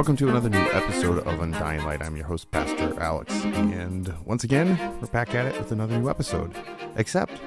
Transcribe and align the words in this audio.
welcome 0.00 0.16
to 0.16 0.30
another 0.30 0.48
new 0.48 0.56
episode 0.56 1.18
of 1.26 1.40
Undying 1.42 1.84
Light. 1.84 2.00
I'm 2.00 2.16
your 2.16 2.24
host, 2.24 2.50
Pastor 2.50 2.98
Alex. 2.98 3.34
And 3.44 4.10
once 4.24 4.44
again, 4.44 4.78
we're 4.98 5.08
back 5.08 5.34
at 5.34 5.44
it 5.44 5.58
with 5.58 5.72
another 5.72 5.98
new 5.98 6.08
episode. 6.08 6.56
Except, 6.96 7.38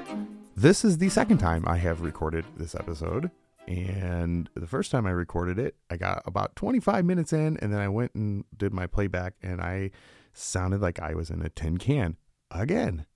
this 0.55 0.85
is 0.85 0.99
the 0.99 1.09
second 1.09 1.39
time 1.39 1.63
I 1.65 1.77
have 1.77 2.01
recorded 2.01 2.45
this 2.55 2.75
episode. 2.75 3.31
And 3.67 4.51
the 4.53 4.67
first 4.67 4.91
time 4.91 5.07
I 5.07 5.09
recorded 5.09 5.57
it, 5.57 5.77
I 5.89 5.97
got 5.97 6.21
about 6.27 6.55
25 6.55 7.03
minutes 7.05 7.33
in, 7.33 7.57
and 7.57 7.73
then 7.73 7.79
I 7.79 7.89
went 7.89 8.13
and 8.13 8.45
did 8.55 8.71
my 8.71 8.85
playback, 8.85 9.33
and 9.41 9.59
I 9.59 9.89
sounded 10.31 10.79
like 10.79 10.99
I 10.99 11.15
was 11.15 11.31
in 11.31 11.41
a 11.41 11.49
tin 11.49 11.79
can 11.79 12.17
again. 12.51 13.07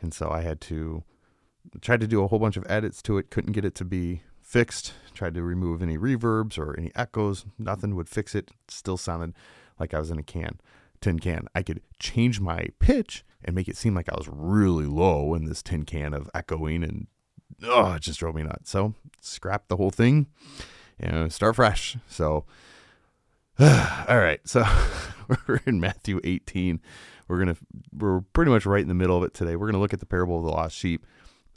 And 0.00 0.14
so 0.14 0.30
I 0.30 0.42
had 0.42 0.60
to 0.60 1.02
try 1.80 1.96
to 1.96 2.06
do 2.06 2.22
a 2.22 2.28
whole 2.28 2.38
bunch 2.38 2.56
of 2.56 2.64
edits 2.68 3.02
to 3.02 3.18
it, 3.18 3.30
couldn't 3.30 3.52
get 3.52 3.64
it 3.64 3.74
to 3.74 3.84
be 3.84 4.22
fixed. 4.46 4.94
Tried 5.12 5.34
to 5.34 5.42
remove 5.42 5.82
any 5.82 5.98
reverbs 5.98 6.56
or 6.56 6.78
any 6.78 6.92
echoes. 6.94 7.44
Nothing 7.58 7.96
would 7.96 8.08
fix 8.08 8.34
it. 8.34 8.52
Still 8.68 8.96
sounded 8.96 9.34
like 9.78 9.92
I 9.92 9.98
was 9.98 10.10
in 10.10 10.18
a 10.18 10.22
can, 10.22 10.60
tin 11.00 11.18
can. 11.18 11.48
I 11.54 11.62
could 11.62 11.82
change 11.98 12.40
my 12.40 12.68
pitch 12.78 13.24
and 13.44 13.54
make 13.54 13.68
it 13.68 13.76
seem 13.76 13.94
like 13.94 14.10
I 14.10 14.16
was 14.16 14.28
really 14.28 14.86
low 14.86 15.34
in 15.34 15.44
this 15.44 15.62
tin 15.62 15.84
can 15.84 16.14
of 16.14 16.30
echoing, 16.32 16.82
and 16.84 17.08
oh, 17.64 17.94
it 17.94 18.02
just 18.02 18.20
drove 18.20 18.34
me 18.34 18.44
nuts. 18.44 18.70
So 18.70 18.94
scrap 19.20 19.68
the 19.68 19.76
whole 19.76 19.90
thing 19.90 20.26
and 21.00 21.32
start 21.32 21.56
fresh. 21.56 21.96
So, 22.08 22.44
all 23.58 24.18
right. 24.18 24.40
So 24.44 24.64
we're 25.48 25.60
in 25.66 25.80
Matthew 25.80 26.20
18. 26.22 26.80
We're 27.26 27.38
gonna 27.38 27.56
we're 27.92 28.20
pretty 28.20 28.52
much 28.52 28.64
right 28.64 28.82
in 28.82 28.88
the 28.88 28.94
middle 28.94 29.16
of 29.16 29.24
it 29.24 29.34
today. 29.34 29.56
We're 29.56 29.66
gonna 29.66 29.80
look 29.80 29.94
at 29.94 30.00
the 30.00 30.06
parable 30.06 30.38
of 30.38 30.44
the 30.44 30.50
lost 30.50 30.76
sheep 30.76 31.04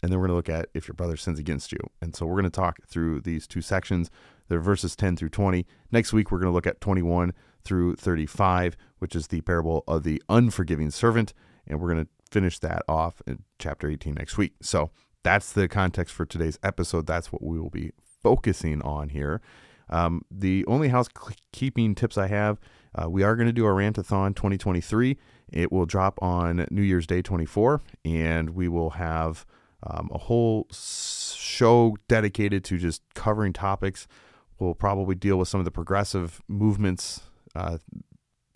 and 0.02 0.12
then 0.12 0.20
we're 0.20 0.28
going 0.28 0.42
to 0.42 0.54
look 0.54 0.62
at 0.62 0.70
if 0.74 0.88
your 0.88 0.96
brother 0.96 1.18
sins 1.18 1.40
against 1.40 1.72
you. 1.72 1.80
And 2.02 2.16
so 2.16 2.26
we're 2.26 2.36
going 2.36 2.44
to 2.46 2.50
talk 2.50 2.80
through 2.88 3.22
these 3.22 3.48
two 3.48 3.62
sections. 3.62 4.10
They're 4.48 4.60
verses 4.60 4.96
10 4.96 5.18
through 5.18 5.30
20. 5.30 5.66
Next 5.92 6.14
week, 6.14 6.32
we're 6.32 6.40
going 6.40 6.52
to 6.52 6.54
look 6.54 6.68
at 6.68 6.82
21 6.82 7.34
through 7.64 7.96
35, 7.96 8.78
which 9.00 9.16
is 9.16 9.28
the 9.28 9.42
parable 9.42 9.84
of 9.88 10.04
the 10.04 10.22
unforgiving 10.30 10.92
servant. 10.92 11.34
And 11.68 11.80
we're 11.80 11.94
going 11.94 12.06
to 12.06 12.12
finish 12.32 12.60
that 12.60 12.84
off 12.88 13.22
in 13.28 13.44
chapter 13.60 13.90
18 13.90 14.14
next 14.16 14.38
week. 14.38 14.54
So 14.62 14.92
that's 15.24 15.52
the 15.52 15.68
context 15.68 16.14
for 16.14 16.26
today's 16.26 16.58
episode. 16.64 17.06
That's 17.06 17.32
what 17.32 17.44
we 17.44 17.60
will 17.60 17.70
be 17.70 17.92
focusing 18.24 18.82
on 18.82 19.10
here. 19.10 19.42
Um, 19.90 20.22
the 20.30 20.66
only 20.68 20.90
housekeeping 20.90 21.96
tips 21.96 22.18
I 22.18 22.28
have 22.28 22.60
uh, 22.96 23.10
we 23.10 23.24
are 23.24 23.36
going 23.36 23.48
to 23.48 23.54
do 23.54 23.66
a 23.66 23.70
Rantathon 23.70 24.36
2023. 24.36 25.18
It 25.52 25.72
will 25.72 25.86
drop 25.86 26.20
on 26.22 26.66
New 26.72 26.82
Year's 26.82 27.08
Day 27.08 27.22
24, 27.22 27.82
and 28.06 28.52
we 28.52 28.68
will 28.68 28.92
have 28.92 29.46
um, 29.84 30.10
a 30.14 30.18
whole 30.18 30.68
show 30.72 31.96
dedicated 32.08 32.64
to 32.66 32.78
just 32.78 33.02
covering 33.14 33.54
topics. 33.54 34.08
We'll 34.60 34.76
probably 34.76 35.16
deal 35.16 35.38
with 35.38 35.48
some 35.48 35.60
of 35.60 35.66
the 35.66 35.72
progressive 35.72 36.42
movements, 36.48 37.22
uh, 37.56 37.78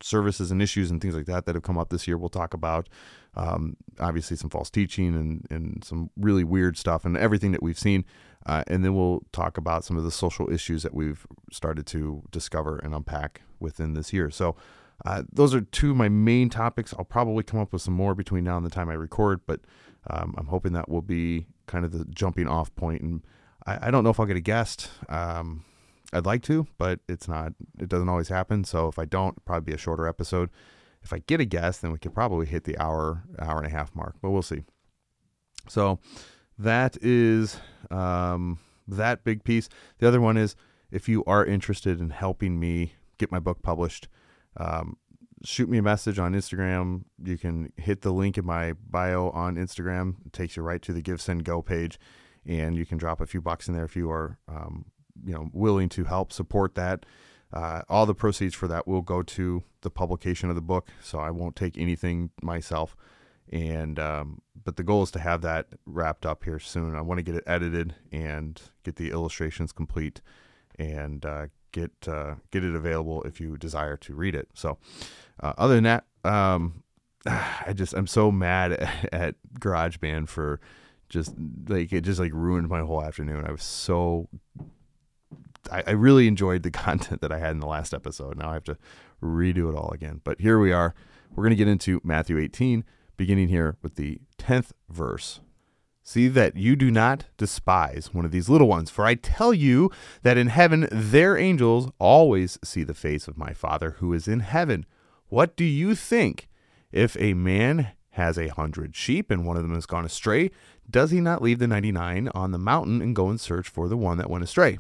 services, 0.02 0.52
and 0.52 0.62
issues 0.62 0.92
and 0.92 1.02
things 1.02 1.16
like 1.16 1.26
that 1.28 1.46
that 1.46 1.56
have 1.56 1.64
come 1.64 1.78
up 1.78 1.90
this 1.90 2.08
year. 2.08 2.18
We'll 2.18 2.30
talk 2.30 2.54
about 2.54 2.90
um, 3.36 3.78
obviously 4.00 4.36
some 4.36 4.50
false 4.50 4.70
teaching 4.70 5.16
and, 5.16 5.48
and 5.50 5.84
some 5.84 6.10
really 6.18 6.44
weird 6.44 6.78
stuff 6.78 7.06
and 7.06 7.18
everything 7.18 7.52
that 7.54 7.64
we've 7.64 7.80
seen. 7.80 8.06
Uh, 8.46 8.64
and 8.68 8.84
then 8.84 8.94
we'll 8.94 9.24
talk 9.32 9.58
about 9.58 9.86
some 9.86 9.96
of 9.96 10.04
the 10.04 10.12
social 10.12 10.52
issues 10.52 10.84
that 10.84 10.94
we've 10.94 11.26
started 11.52 11.86
to 11.88 12.22
discover 12.32 12.78
and 12.80 12.94
unpack 12.94 13.42
within 13.60 13.94
this 13.94 14.12
year. 14.12 14.30
So, 14.30 14.56
uh, 15.06 15.24
those 15.31 15.53
are 15.53 15.62
two 15.62 15.91
of 15.91 15.97
my 15.97 16.09
main 16.09 16.50
topics. 16.50 16.94
I'll 16.97 17.06
probably 17.06 17.44
come 17.44 17.59
up 17.59 17.74
with 17.74 17.81
some 17.81 17.94
more 17.94 18.16
between 18.16 18.44
now 18.44 18.58
and 18.58 18.66
the 18.66 18.69
time 18.69 18.90
I 18.90 18.94
record, 18.94 19.41
but 19.46 19.62
um, 20.09 20.34
I'm 20.38 20.47
hoping 20.47 20.74
that 20.74 20.90
will 20.90 21.02
be 21.02 21.47
kind 21.66 21.86
of 21.86 21.91
the 21.91 22.06
jumping 22.06 22.47
off 22.47 22.74
point. 22.75 23.02
And 23.02 23.22
I, 23.66 23.88
I 23.88 23.92
don't 23.92 24.03
know 24.03 24.09
if 24.09 24.19
I'll 24.19 24.25
get 24.25 24.38
a 24.38 24.42
guest. 24.42 24.90
Um, 25.09 25.66
I'd 26.13 26.25
like 26.25 26.44
to, 26.44 26.68
but 26.78 27.00
it's 27.09 27.28
not. 27.28 27.53
It 27.80 27.90
doesn't 27.90 28.09
always 28.09 28.30
happen. 28.30 28.63
So 28.63 28.88
if 28.88 29.00
I 29.00 29.06
don't, 29.06 29.44
probably 29.46 29.72
be 29.72 29.75
a 29.75 29.80
shorter 29.80 30.08
episode. 30.08 30.50
If 31.02 31.12
I 31.12 31.19
get 31.19 31.42
a 31.42 31.46
guest, 31.46 31.81
then 31.81 31.92
we 31.92 31.97
could 31.97 32.13
probably 32.13 32.46
hit 32.46 32.63
the 32.63 32.78
hour, 32.78 33.24
hour 33.40 33.58
and 33.58 33.68
a 33.68 33.72
half 33.72 33.94
mark. 33.96 34.16
But 34.22 34.31
we'll 34.31 34.42
see. 34.42 34.63
So 35.68 36.00
that 36.58 36.97
is 37.02 37.58
um, 37.90 38.59
that 38.88 39.24
big 39.24 39.44
piece. 39.44 39.69
The 39.97 40.08
other 40.08 40.22
one 40.22 40.38
is 40.38 40.56
if 40.92 41.09
you 41.09 41.24
are 41.25 41.46
interested 41.46 42.00
in 42.00 42.12
helping 42.12 42.59
me 42.59 42.94
get 43.18 43.31
my 43.31 43.40
book 43.40 43.62
published. 43.62 44.08
Um, 44.58 44.97
shoot 45.44 45.69
me 45.69 45.78
a 45.78 45.84
message 45.84 46.19
on 46.19 46.34
Instagram. 46.34 47.03
You 47.24 47.38
can 47.38 47.72
hit 47.78 48.02
the 48.02 48.12
link 48.12 48.38
in 48.38 48.46
my 48.46 48.74
bio 48.74 49.30
on 49.30 49.56
Instagram. 49.56 50.16
It 50.25 50.34
takes 50.34 50.56
you 50.56 50.64
right 50.64 50.81
to 50.81 50.94
the 50.94 51.02
Give 51.02 51.22
Send 51.22 51.44
Go 51.44 51.62
page, 51.62 52.00
and 52.46 52.75
you 52.75 52.86
can 52.86 52.97
drop 52.97 53.22
a 53.22 53.25
few 53.25 53.42
bucks 53.42 53.68
in 53.68 53.74
there 53.74 53.86
if 53.86 53.96
you 53.96 54.09
are, 54.09 54.40
um, 54.47 54.86
you 55.25 55.34
know, 55.34 55.50
willing 55.53 55.90
to 55.90 56.06
help 56.06 56.31
support 56.31 56.75
that. 56.75 57.06
Uh, 57.52 57.84
all 57.88 58.08
the 58.08 58.16
proceeds 58.16 58.56
for 58.56 58.68
that 58.68 58.88
will 58.88 59.03
go 59.03 59.22
to 59.22 59.63
the 59.81 59.92
publication 59.92 60.50
of 60.50 60.56
the 60.56 60.62
book, 60.62 60.90
so 61.02 61.19
I 61.19 61.30
won't 61.30 61.56
take 61.56 61.78
anything 61.78 62.31
myself. 62.42 62.96
And 63.52 64.00
um, 64.00 64.42
but 64.63 64.78
the 64.78 64.84
goal 64.84 65.03
is 65.03 65.12
to 65.12 65.19
have 65.19 65.42
that 65.42 65.68
wrapped 65.86 66.25
up 66.25 66.46
here 66.46 66.58
soon. 66.58 66.96
I 66.96 67.02
want 67.02 67.19
to 67.19 67.24
get 67.24 67.36
it 67.36 67.44
edited 67.46 67.94
and 68.12 68.59
get 68.84 68.96
the 68.96 69.12
illustrations 69.12 69.72
complete, 69.72 70.22
and 70.78 71.26
uh, 71.26 71.48
get 71.72 71.92
uh, 72.08 72.36
get 72.52 72.64
it 72.64 72.76
available 72.76 73.24
if 73.24 73.42
you 73.42 73.58
desire 73.58 73.98
to 73.98 74.14
read 74.14 74.36
it. 74.36 74.48
So, 74.54 74.78
uh, 75.42 75.54
other 75.58 75.75
than 75.75 75.84
that, 75.84 76.06
um, 76.24 76.84
I 77.25 77.74
just 77.75 77.94
I'm 77.94 78.08
so 78.08 78.31
mad 78.31 78.74
at, 79.12 79.36
GarageBand 79.60 80.30
for 80.30 80.60
just 81.10 81.34
like 81.68 81.92
it 81.92 82.02
just 82.02 82.20
like 82.20 82.31
ruined 82.34 82.70
my 82.70 82.81
whole 82.81 83.04
afternoon. 83.04 83.46
I 83.46 83.52
was 83.52 83.64
so 83.64 84.30
I, 85.72 85.84
I 85.88 85.92
really 85.92 86.28
enjoyed 86.28 86.64
the 86.64 86.72
content 86.86 87.22
that 87.22 87.31
I 87.31 87.40
had 87.40 87.52
in 87.52 87.60
the 87.60 87.68
last 87.68 87.94
episode. 87.94 88.38
Now 88.38 88.52
I 88.52 88.54
have 88.54 88.64
to 88.66 88.78
redo 89.22 89.69
it 89.69 89.76
all 89.76 89.92
again. 89.92 90.22
But 90.24 90.42
here 90.42 90.60
we 90.60 90.72
are. 90.72 90.94
We're 91.36 91.44
going 91.44 91.52
to 91.52 91.56
get 91.56 91.68
into 91.68 92.00
Matthew 92.04 92.38
18, 92.38 92.84
beginning 93.18 93.48
here 93.48 93.78
with 93.81 93.96
the 93.96 94.19
10th 94.38 94.72
verse. 94.88 95.40
See 96.06 96.28
that 96.28 96.58
you 96.58 96.76
do 96.76 96.92
not 96.92 97.26
despise 97.38 98.14
one 98.14 98.26
of 98.26 98.32
these 98.32 98.50
little 98.50 98.68
ones, 98.68 98.90
for 98.90 99.06
I 99.06 99.16
tell 99.16 99.54
you 99.54 99.90
that 100.22 100.38
in 100.38 100.48
heaven 100.48 100.88
their 100.92 101.38
angels 101.38 101.90
always 101.98 102.60
see 102.62 102.84
the 102.84 102.94
face 102.94 103.28
of 103.28 103.38
my 103.38 103.54
Father 103.54 103.92
who 104.00 104.12
is 104.14 104.28
in 104.28 104.42
heaven. 104.42 104.86
What 105.30 105.56
do 105.56 105.64
you 105.64 105.96
think? 105.96 106.50
If 106.92 107.16
a 107.20 107.34
man 107.34 107.94
has 108.12 108.38
a 108.38 108.50
hundred 108.50 108.96
sheep 108.96 109.32
and 109.32 109.46
one 109.46 109.56
of 109.56 109.64
them 109.64 109.74
has 109.74 109.86
gone 109.86 110.06
astray, 110.06 110.52
does 110.90 111.12
he 111.12 111.22
not 111.22 111.42
leave 111.42 111.60
the 111.60 111.68
ninety 111.68 111.92
nine 111.92 112.30
on 112.36 112.52
the 112.52 112.58
mountain 112.58 113.02
and 113.02 113.16
go 113.16 113.30
and 113.30 113.40
search 113.40 113.70
for 113.70 113.88
the 113.88 113.98
one 113.98 114.18
that 114.18 114.30
went 114.30 114.44
astray? 114.44 114.80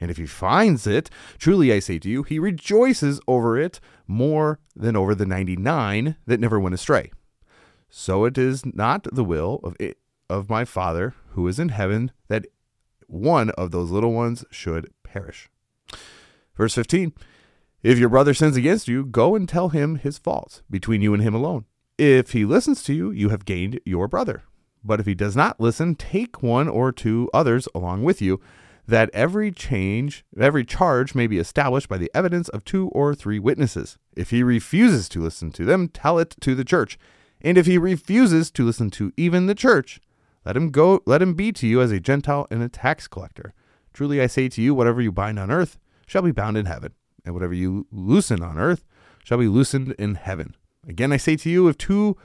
And 0.00 0.10
if 0.10 0.16
he 0.16 0.26
finds 0.26 0.86
it, 0.88 1.08
truly 1.38 1.72
I 1.72 1.78
say 1.78 2.00
to 2.00 2.08
you, 2.08 2.24
he 2.24 2.38
rejoices 2.38 3.20
over 3.28 3.56
it 3.56 3.78
more 4.08 4.58
than 4.74 4.96
over 4.96 5.14
the 5.14 5.24
99 5.24 6.16
that 6.26 6.40
never 6.40 6.58
went 6.58 6.74
astray. 6.74 7.12
So 7.88 8.24
it 8.24 8.36
is 8.36 8.66
not 8.66 9.06
the 9.12 9.24
will 9.24 9.60
of 9.62 9.76
of 10.28 10.50
my 10.50 10.64
Father 10.64 11.14
who 11.30 11.46
is 11.48 11.58
in 11.58 11.70
heaven 11.70 12.12
that 12.28 12.46
one 13.06 13.50
of 13.50 13.70
those 13.70 13.90
little 13.90 14.12
ones 14.12 14.44
should 14.50 14.90
perish. 15.02 15.48
Verse 16.56 16.74
15 16.74 17.12
If 17.82 17.98
your 17.98 18.08
brother 18.08 18.34
sins 18.34 18.56
against 18.56 18.88
you, 18.88 19.04
go 19.04 19.34
and 19.34 19.48
tell 19.48 19.70
him 19.70 19.96
his 19.96 20.18
faults 20.18 20.62
between 20.70 21.02
you 21.02 21.14
and 21.14 21.22
him 21.22 21.34
alone. 21.34 21.64
If 21.98 22.32
he 22.32 22.44
listens 22.44 22.82
to 22.84 22.94
you, 22.94 23.10
you 23.10 23.28
have 23.28 23.44
gained 23.44 23.80
your 23.84 24.08
brother. 24.08 24.42
But 24.82 25.00
if 25.00 25.06
he 25.06 25.14
does 25.14 25.36
not 25.36 25.60
listen, 25.60 25.94
take 25.94 26.42
one 26.42 26.68
or 26.68 26.92
two 26.92 27.30
others 27.32 27.68
along 27.74 28.02
with 28.02 28.20
you, 28.20 28.40
that 28.86 29.10
every 29.14 29.50
change, 29.50 30.24
every 30.38 30.64
charge 30.64 31.14
may 31.14 31.26
be 31.26 31.38
established 31.38 31.88
by 31.88 31.96
the 31.96 32.10
evidence 32.14 32.48
of 32.50 32.64
two 32.64 32.88
or 32.88 33.14
three 33.14 33.38
witnesses. 33.38 33.96
If 34.14 34.30
he 34.30 34.42
refuses 34.42 35.08
to 35.10 35.22
listen 35.22 35.52
to 35.52 35.64
them, 35.64 35.88
tell 35.88 36.18
it 36.18 36.36
to 36.40 36.54
the 36.54 36.64
church. 36.64 36.98
And 37.40 37.56
if 37.56 37.66
he 37.66 37.78
refuses 37.78 38.50
to 38.52 38.64
listen 38.64 38.90
to 38.90 39.12
even 39.16 39.46
the 39.46 39.54
church, 39.54 40.00
let 40.44 40.56
him 40.56 40.70
go 40.70 41.02
let 41.06 41.22
him 41.22 41.34
be 41.34 41.52
to 41.52 41.66
you 41.66 41.80
as 41.80 41.90
a 41.90 42.00
Gentile 42.00 42.46
and 42.50 42.62
a 42.62 42.68
tax 42.68 43.08
collector. 43.08 43.54
Truly 43.92 44.20
I 44.20 44.26
say 44.26 44.48
to 44.48 44.62
you, 44.62 44.74
whatever 44.74 45.00
you 45.00 45.12
bind 45.12 45.38
on 45.38 45.50
earth 45.50 45.78
shall 46.06 46.22
be 46.22 46.32
bound 46.32 46.56
in 46.56 46.66
heaven, 46.66 46.92
and 47.24 47.34
whatever 47.34 47.54
you 47.54 47.86
loosen 47.90 48.42
on 48.42 48.58
earth 48.58 48.84
shall 49.22 49.38
be 49.38 49.48
loosened 49.48 49.92
in 49.98 50.16
heaven. 50.16 50.54
Again 50.86 51.12
I 51.12 51.16
say 51.16 51.36
to 51.36 51.50
you, 51.50 51.68
if 51.68 51.78
two 51.78 52.16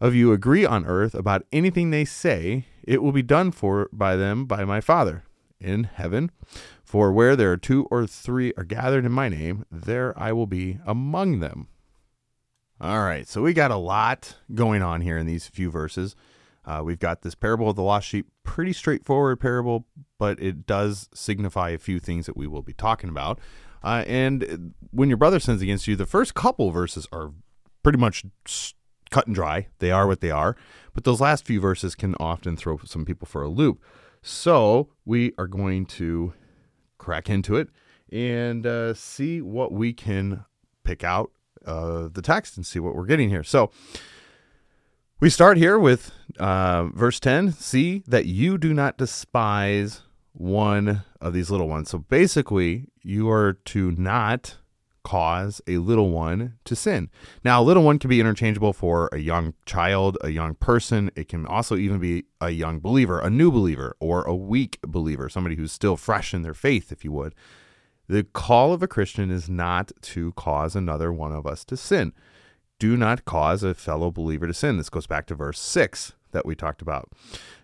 of 0.00 0.14
you 0.14 0.32
agree 0.32 0.64
on 0.64 0.86
earth 0.86 1.14
about 1.14 1.46
anything 1.52 1.90
they 1.90 2.04
say, 2.04 2.66
it 2.82 3.02
will 3.02 3.12
be 3.12 3.22
done 3.22 3.50
for 3.50 3.88
by 3.92 4.14
them 4.16 4.44
by 4.44 4.64
my 4.64 4.80
Father 4.80 5.24
in 5.60 5.84
heaven. 5.84 6.30
For 6.84 7.10
where 7.12 7.34
there 7.34 7.50
are 7.50 7.56
two 7.56 7.86
or 7.90 8.06
three 8.06 8.52
are 8.56 8.64
gathered 8.64 9.04
in 9.04 9.12
my 9.12 9.28
name, 9.28 9.64
there 9.72 10.16
I 10.16 10.32
will 10.32 10.46
be 10.46 10.78
among 10.86 11.40
them. 11.40 11.68
All 12.80 13.00
right, 13.00 13.26
so 13.26 13.42
we 13.42 13.54
got 13.54 13.70
a 13.70 13.76
lot 13.76 14.36
going 14.54 14.82
on 14.82 15.00
here 15.00 15.16
in 15.16 15.26
these 15.26 15.48
few 15.48 15.70
verses. 15.70 16.14
Uh, 16.66 16.82
we've 16.84 16.98
got 16.98 17.22
this 17.22 17.34
parable 17.34 17.70
of 17.70 17.76
the 17.76 17.82
lost 17.82 18.08
sheep, 18.08 18.26
pretty 18.42 18.72
straightforward 18.72 19.38
parable, 19.38 19.86
but 20.18 20.40
it 20.40 20.66
does 20.66 21.08
signify 21.14 21.70
a 21.70 21.78
few 21.78 22.00
things 22.00 22.26
that 22.26 22.36
we 22.36 22.46
will 22.46 22.62
be 22.62 22.72
talking 22.72 23.08
about. 23.08 23.38
Uh, 23.84 24.02
and 24.06 24.74
when 24.90 25.08
your 25.08 25.16
brother 25.16 25.38
sins 25.38 25.62
against 25.62 25.86
you, 25.86 25.94
the 25.94 26.06
first 26.06 26.34
couple 26.34 26.70
verses 26.70 27.06
are 27.12 27.32
pretty 27.84 27.98
much 27.98 28.24
cut 29.10 29.26
and 29.26 29.34
dry. 29.34 29.68
They 29.78 29.92
are 29.92 30.06
what 30.08 30.20
they 30.20 30.30
are. 30.30 30.56
But 30.92 31.04
those 31.04 31.20
last 31.20 31.44
few 31.44 31.60
verses 31.60 31.94
can 31.94 32.16
often 32.18 32.56
throw 32.56 32.78
some 32.84 33.04
people 33.04 33.26
for 33.26 33.42
a 33.42 33.48
loop. 33.48 33.80
So 34.22 34.88
we 35.04 35.32
are 35.38 35.46
going 35.46 35.86
to 35.86 36.32
crack 36.98 37.30
into 37.30 37.54
it 37.54 37.68
and 38.10 38.66
uh, 38.66 38.94
see 38.94 39.40
what 39.40 39.72
we 39.72 39.92
can 39.92 40.44
pick 40.82 41.04
out 41.04 41.30
uh, 41.64 42.08
the 42.12 42.22
text 42.22 42.56
and 42.56 42.66
see 42.66 42.80
what 42.80 42.94
we're 42.94 43.06
getting 43.06 43.28
here. 43.28 43.44
So 43.44 43.70
we 45.18 45.30
start 45.30 45.56
here 45.56 45.78
with 45.78 46.12
uh, 46.38 46.84
verse 46.92 47.18
10 47.20 47.52
See 47.52 48.02
that 48.06 48.26
you 48.26 48.58
do 48.58 48.74
not 48.74 48.98
despise 48.98 50.02
one 50.32 51.04
of 51.20 51.32
these 51.32 51.50
little 51.50 51.68
ones. 51.68 51.88
So 51.90 51.98
basically, 51.98 52.88
you 53.02 53.30
are 53.30 53.54
to 53.66 53.92
not 53.92 54.56
cause 55.04 55.62
a 55.66 55.78
little 55.78 56.10
one 56.10 56.58
to 56.64 56.76
sin. 56.76 57.08
Now, 57.44 57.62
a 57.62 57.64
little 57.64 57.82
one 57.82 57.98
can 57.98 58.10
be 58.10 58.20
interchangeable 58.20 58.72
for 58.72 59.08
a 59.12 59.18
young 59.18 59.54
child, 59.64 60.18
a 60.20 60.30
young 60.30 60.54
person. 60.56 61.10
It 61.16 61.28
can 61.28 61.46
also 61.46 61.76
even 61.76 61.98
be 61.98 62.24
a 62.40 62.50
young 62.50 62.80
believer, 62.80 63.20
a 63.20 63.30
new 63.30 63.50
believer, 63.50 63.96
or 64.00 64.24
a 64.24 64.34
weak 64.34 64.78
believer, 64.82 65.28
somebody 65.28 65.56
who's 65.56 65.72
still 65.72 65.96
fresh 65.96 66.34
in 66.34 66.42
their 66.42 66.54
faith, 66.54 66.92
if 66.92 67.04
you 67.04 67.12
would. 67.12 67.34
The 68.08 68.24
call 68.24 68.72
of 68.72 68.82
a 68.82 68.88
Christian 68.88 69.30
is 69.30 69.48
not 69.48 69.92
to 70.02 70.32
cause 70.32 70.76
another 70.76 71.12
one 71.12 71.32
of 71.32 71.46
us 71.46 71.64
to 71.66 71.76
sin 71.76 72.12
do 72.78 72.96
not 72.96 73.24
cause 73.24 73.62
a 73.62 73.74
fellow 73.74 74.10
believer 74.10 74.46
to 74.46 74.54
sin. 74.54 74.76
This 74.76 74.90
goes 74.90 75.06
back 75.06 75.26
to 75.26 75.34
verse 75.34 75.58
6 75.58 76.12
that 76.32 76.46
we 76.46 76.54
talked 76.54 76.82
about. 76.82 77.10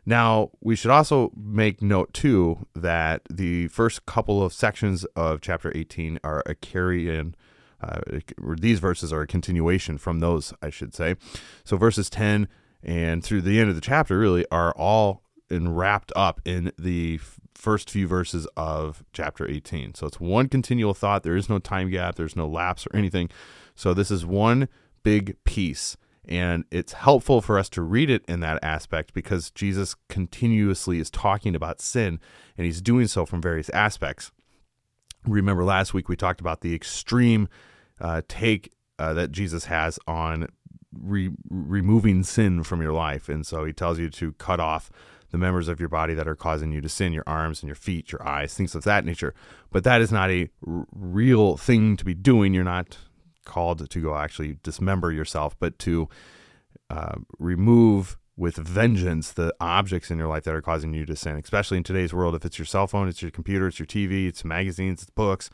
Now, 0.04 0.50
we 0.60 0.74
should 0.74 0.90
also 0.90 1.30
make 1.36 1.82
note, 1.82 2.12
too, 2.12 2.66
that 2.74 3.22
the 3.30 3.68
first 3.68 4.06
couple 4.06 4.42
of 4.42 4.52
sections 4.52 5.04
of 5.16 5.40
chapter 5.40 5.70
18 5.74 6.18
are 6.24 6.42
a 6.46 6.54
carry 6.54 7.14
in. 7.14 7.34
Uh, 7.80 8.00
these 8.38 8.78
verses 8.78 9.12
are 9.12 9.22
a 9.22 9.26
continuation 9.26 9.98
from 9.98 10.20
those, 10.20 10.54
I 10.62 10.70
should 10.70 10.94
say. 10.94 11.16
So, 11.64 11.76
verses 11.76 12.08
10 12.10 12.48
and 12.82 13.22
through 13.22 13.42
the 13.42 13.60
end 13.60 13.68
of 13.68 13.74
the 13.74 13.80
chapter 13.80 14.18
really 14.18 14.46
are 14.50 14.72
all 14.72 15.22
in, 15.50 15.74
wrapped 15.74 16.12
up 16.16 16.40
in 16.44 16.72
the 16.78 17.20
first 17.54 17.90
few 17.90 18.08
verses 18.08 18.46
of 18.56 19.04
chapter 19.12 19.48
18. 19.48 19.94
So, 19.94 20.06
it's 20.06 20.20
one 20.20 20.48
continual 20.48 20.94
thought. 20.94 21.22
There 21.22 21.36
is 21.36 21.48
no 21.48 21.58
time 21.58 21.90
gap, 21.90 22.14
there's 22.16 22.36
no 22.36 22.48
lapse 22.48 22.86
or 22.86 22.96
anything. 22.96 23.30
So, 23.74 23.94
this 23.94 24.10
is 24.10 24.24
one 24.24 24.68
big 25.02 25.36
piece. 25.44 25.96
And 26.24 26.64
it's 26.70 26.92
helpful 26.92 27.40
for 27.40 27.58
us 27.58 27.68
to 27.70 27.82
read 27.82 28.08
it 28.08 28.24
in 28.28 28.40
that 28.40 28.60
aspect 28.62 29.12
because 29.12 29.50
Jesus 29.50 29.96
continuously 30.08 31.00
is 31.00 31.10
talking 31.10 31.56
about 31.56 31.80
sin 31.80 32.20
and 32.56 32.64
he's 32.64 32.80
doing 32.80 33.08
so 33.08 33.26
from 33.26 33.42
various 33.42 33.68
aspects. 33.70 34.30
Remember, 35.26 35.64
last 35.64 35.94
week 35.94 36.08
we 36.08 36.16
talked 36.16 36.40
about 36.40 36.60
the 36.60 36.74
extreme 36.74 37.48
uh, 38.00 38.22
take 38.28 38.72
uh, 38.98 39.12
that 39.14 39.32
Jesus 39.32 39.64
has 39.64 39.98
on 40.06 40.48
re- 40.92 41.30
removing 41.48 42.22
sin 42.22 42.62
from 42.62 42.80
your 42.80 42.92
life. 42.92 43.28
And 43.28 43.46
so 43.46 43.64
he 43.64 43.72
tells 43.72 43.98
you 43.98 44.08
to 44.10 44.32
cut 44.34 44.60
off 44.60 44.90
the 45.30 45.38
members 45.38 45.66
of 45.66 45.80
your 45.80 45.88
body 45.88 46.14
that 46.14 46.28
are 46.28 46.36
causing 46.36 46.72
you 46.72 46.80
to 46.82 46.88
sin 46.88 47.12
your 47.12 47.24
arms 47.26 47.62
and 47.62 47.68
your 47.68 47.74
feet, 47.74 48.12
your 48.12 48.26
eyes, 48.26 48.54
things 48.54 48.74
of 48.74 48.84
that 48.84 49.04
nature. 49.04 49.34
But 49.70 49.82
that 49.84 50.00
is 50.00 50.12
not 50.12 50.30
a 50.30 50.50
r- 50.66 50.86
real 50.92 51.56
thing 51.56 51.96
to 51.96 52.04
be 52.04 52.14
doing. 52.14 52.54
You're 52.54 52.64
not 52.64 52.98
called 53.44 53.88
to 53.88 54.00
go 54.00 54.16
actually 54.16 54.58
dismember 54.62 55.12
yourself, 55.12 55.56
but 55.58 55.78
to 55.80 56.08
uh, 56.90 57.16
remove 57.38 58.18
with 58.36 58.56
vengeance 58.56 59.32
the 59.32 59.54
objects 59.60 60.10
in 60.10 60.18
your 60.18 60.26
life 60.26 60.44
that 60.44 60.54
are 60.54 60.62
causing 60.62 60.94
you 60.94 61.04
to 61.06 61.14
sin, 61.14 61.36
especially 61.36 61.76
in 61.76 61.84
today's 61.84 62.14
world. 62.14 62.34
If 62.34 62.44
it's 62.44 62.58
your 62.58 62.66
cell 62.66 62.86
phone, 62.86 63.08
it's 63.08 63.22
your 63.22 63.30
computer, 63.30 63.66
it's 63.66 63.78
your 63.78 63.86
TV, 63.86 64.26
it's 64.26 64.44
magazines, 64.44 65.02
it's 65.02 65.10
books, 65.10 65.50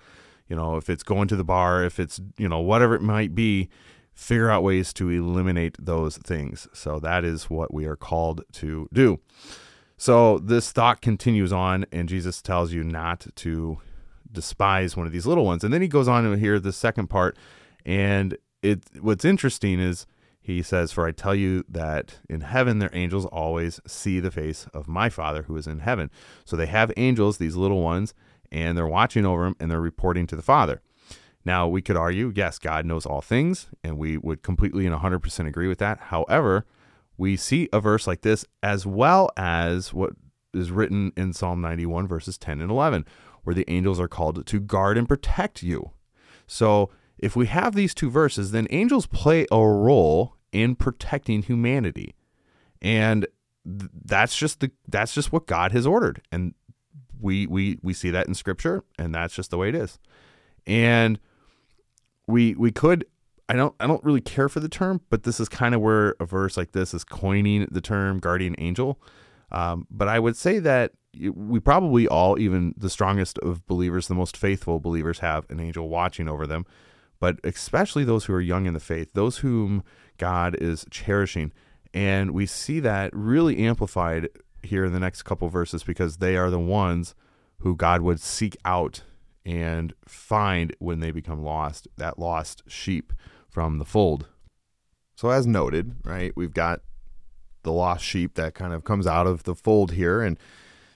you 0.48 0.56
know, 0.56 0.76
if 0.76 0.88
it's 0.88 1.02
going 1.02 1.28
to 1.28 1.36
the 1.36 1.44
bar, 1.44 1.84
if 1.84 1.98
it's, 1.98 2.20
you 2.36 2.48
know, 2.48 2.60
whatever 2.60 2.94
it 2.94 3.02
might 3.02 3.34
be, 3.34 3.68
figure 4.14 4.50
out 4.50 4.62
ways 4.62 4.92
to 4.94 5.10
eliminate 5.10 5.76
those 5.78 6.16
things. 6.18 6.66
So 6.72 6.98
that 7.00 7.24
is 7.24 7.50
what 7.50 7.72
we 7.72 7.86
are 7.86 7.96
called 7.96 8.42
to 8.54 8.88
do. 8.92 9.20
So 9.96 10.38
this 10.38 10.72
thought 10.72 11.00
continues 11.00 11.52
on, 11.52 11.84
and 11.92 12.08
Jesus 12.08 12.40
tells 12.40 12.72
you 12.72 12.84
not 12.84 13.26
to 13.36 13.80
despise 14.30 14.96
one 14.96 15.06
of 15.06 15.12
these 15.12 15.26
little 15.26 15.44
ones. 15.44 15.64
And 15.64 15.72
then 15.72 15.82
he 15.82 15.88
goes 15.88 16.08
on 16.08 16.24
to 16.24 16.36
hear 16.36 16.58
the 16.58 16.72
second 16.72 17.08
part 17.08 17.36
and 17.84 18.36
it 18.62 18.84
what's 19.00 19.24
interesting 19.24 19.80
is 19.80 20.06
he 20.48 20.62
says, 20.62 20.92
For 20.92 21.06
I 21.06 21.12
tell 21.12 21.34
you 21.34 21.62
that 21.68 22.20
in 22.28 22.40
heaven 22.40 22.78
their 22.78 22.90
angels 22.94 23.26
always 23.26 23.80
see 23.86 24.18
the 24.18 24.30
face 24.30 24.66
of 24.72 24.88
my 24.88 25.10
Father 25.10 25.42
who 25.42 25.56
is 25.58 25.66
in 25.66 25.80
heaven. 25.80 26.10
So 26.46 26.56
they 26.56 26.66
have 26.66 26.90
angels, 26.96 27.36
these 27.36 27.54
little 27.54 27.82
ones, 27.82 28.14
and 28.50 28.76
they're 28.76 28.86
watching 28.86 29.26
over 29.26 29.44
them 29.44 29.56
and 29.60 29.70
they're 29.70 29.80
reporting 29.80 30.26
to 30.28 30.36
the 30.36 30.42
Father. 30.42 30.80
Now, 31.44 31.68
we 31.68 31.82
could 31.82 31.96
argue, 31.96 32.32
yes, 32.34 32.58
God 32.58 32.86
knows 32.86 33.04
all 33.06 33.20
things, 33.20 33.68
and 33.84 33.98
we 33.98 34.16
would 34.16 34.42
completely 34.42 34.86
and 34.86 34.96
100% 34.96 35.46
agree 35.46 35.68
with 35.68 35.78
that. 35.78 35.98
However, 36.04 36.64
we 37.18 37.36
see 37.36 37.68
a 37.72 37.80
verse 37.80 38.06
like 38.06 38.22
this 38.22 38.46
as 38.62 38.86
well 38.86 39.30
as 39.36 39.92
what 39.92 40.14
is 40.54 40.70
written 40.70 41.12
in 41.16 41.34
Psalm 41.34 41.60
91, 41.60 42.08
verses 42.08 42.38
10 42.38 42.60
and 42.60 42.70
11, 42.70 43.04
where 43.44 43.54
the 43.54 43.70
angels 43.70 44.00
are 44.00 44.08
called 44.08 44.46
to 44.46 44.60
guard 44.60 44.96
and 44.96 45.08
protect 45.08 45.62
you. 45.62 45.90
So 46.46 46.90
if 47.18 47.34
we 47.36 47.46
have 47.46 47.74
these 47.74 47.94
two 47.94 48.10
verses, 48.10 48.50
then 48.50 48.66
angels 48.70 49.06
play 49.06 49.46
a 49.50 49.58
role 49.58 50.36
in 50.52 50.76
protecting 50.76 51.42
humanity. 51.42 52.14
And 52.80 53.26
that's 53.64 54.36
just 54.36 54.60
the 54.60 54.70
that's 54.86 55.12
just 55.12 55.32
what 55.32 55.46
God 55.46 55.72
has 55.72 55.86
ordered. 55.86 56.22
And 56.32 56.54
we 57.20 57.46
we 57.46 57.78
we 57.82 57.92
see 57.92 58.10
that 58.10 58.26
in 58.28 58.34
scripture 58.34 58.84
and 58.98 59.14
that's 59.14 59.34
just 59.34 59.50
the 59.50 59.58
way 59.58 59.68
it 59.68 59.74
is. 59.74 59.98
And 60.66 61.18
we 62.26 62.54
we 62.54 62.70
could 62.70 63.04
I 63.48 63.54
don't 63.54 63.74
I 63.80 63.86
don't 63.86 64.04
really 64.04 64.20
care 64.20 64.48
for 64.48 64.60
the 64.60 64.68
term, 64.68 65.00
but 65.10 65.24
this 65.24 65.40
is 65.40 65.48
kind 65.48 65.74
of 65.74 65.80
where 65.80 66.14
a 66.20 66.24
verse 66.24 66.56
like 66.56 66.72
this 66.72 66.94
is 66.94 67.04
coining 67.04 67.66
the 67.70 67.80
term 67.80 68.20
guardian 68.20 68.54
angel. 68.58 69.00
Um, 69.50 69.86
but 69.90 70.08
I 70.08 70.18
would 70.18 70.36
say 70.36 70.58
that 70.60 70.92
we 71.18 71.58
probably 71.58 72.06
all, 72.06 72.38
even 72.38 72.74
the 72.76 72.90
strongest 72.90 73.38
of 73.38 73.66
believers, 73.66 74.08
the 74.08 74.14
most 74.14 74.36
faithful 74.36 74.78
believers, 74.78 75.20
have 75.20 75.46
an 75.50 75.58
angel 75.58 75.88
watching 75.88 76.28
over 76.28 76.46
them 76.46 76.66
but 77.20 77.38
especially 77.44 78.04
those 78.04 78.26
who 78.26 78.34
are 78.34 78.40
young 78.40 78.66
in 78.66 78.74
the 78.74 78.80
faith, 78.80 79.08
those 79.14 79.38
whom 79.38 79.82
God 80.18 80.56
is 80.60 80.86
cherishing. 80.90 81.52
And 81.94 82.32
we 82.32 82.46
see 82.46 82.80
that 82.80 83.10
really 83.12 83.58
amplified 83.58 84.28
here 84.62 84.84
in 84.84 84.92
the 84.92 85.00
next 85.00 85.22
couple 85.22 85.48
verses 85.48 85.82
because 85.82 86.18
they 86.18 86.36
are 86.36 86.50
the 86.50 86.58
ones 86.58 87.14
who 87.60 87.74
God 87.74 88.02
would 88.02 88.20
seek 88.20 88.56
out 88.64 89.02
and 89.44 89.94
find 90.06 90.74
when 90.78 91.00
they 91.00 91.10
become 91.10 91.42
lost, 91.42 91.88
that 91.96 92.18
lost 92.18 92.62
sheep 92.68 93.12
from 93.48 93.78
the 93.78 93.84
fold. 93.84 94.28
So, 95.16 95.30
as 95.30 95.46
noted, 95.46 95.96
right, 96.04 96.32
we've 96.36 96.52
got 96.52 96.80
the 97.62 97.72
lost 97.72 98.04
sheep 98.04 98.34
that 98.34 98.54
kind 98.54 98.72
of 98.72 98.84
comes 98.84 99.06
out 99.06 99.26
of 99.26 99.44
the 99.44 99.54
fold 99.54 99.92
here. 99.92 100.20
And 100.22 100.38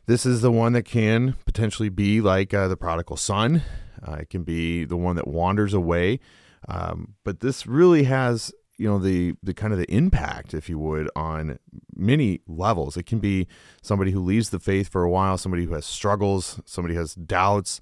This 0.07 0.26
is 0.26 0.43
the 0.43 0.52
one 0.52 0.73
that 0.75 0.85
can 0.85 1.37
potentially 1.45 1.88
be 1.88 2.21
like 2.21 2.52
uh, 2.52 2.69
the 2.69 2.76
prodigal 2.76 3.17
son. 3.17 3.62
Uh, 4.06 4.14
it 4.21 4.30
can 4.30 4.42
be 4.42 4.85
the 4.85 4.97
one 4.97 5.16
that 5.16 5.28
wanders 5.28 5.75
away. 5.75 6.21
Um, 6.68 7.14
but 7.25 7.40
this 7.40 7.66
really 7.66 8.04
has, 8.04 8.52
you 8.78 8.88
know, 8.88 8.99
the 8.99 9.35
the 9.42 9.54
kind 9.54 9.73
of 9.73 9.78
the 9.78 9.90
impact, 9.92 10.54
if 10.54 10.68
you 10.68 10.78
would, 10.78 11.11
on 11.16 11.59
many 11.94 12.40
levels. 12.47 12.97
It 12.97 13.06
can 13.06 13.18
be 13.18 13.47
somebody 13.82 14.12
who 14.12 14.21
leaves 14.21 14.50
the 14.50 14.61
faith 14.61 14.88
for 14.88 15.02
a 15.02 15.11
while, 15.11 15.38
somebody 15.38 15.64
who 15.64 15.75
has 15.75 15.87
struggles, 15.87 16.61
somebody 16.64 16.94
has 16.94 17.14
doubts, 17.14 17.80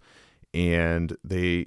and 0.54 1.16
they 1.24 1.66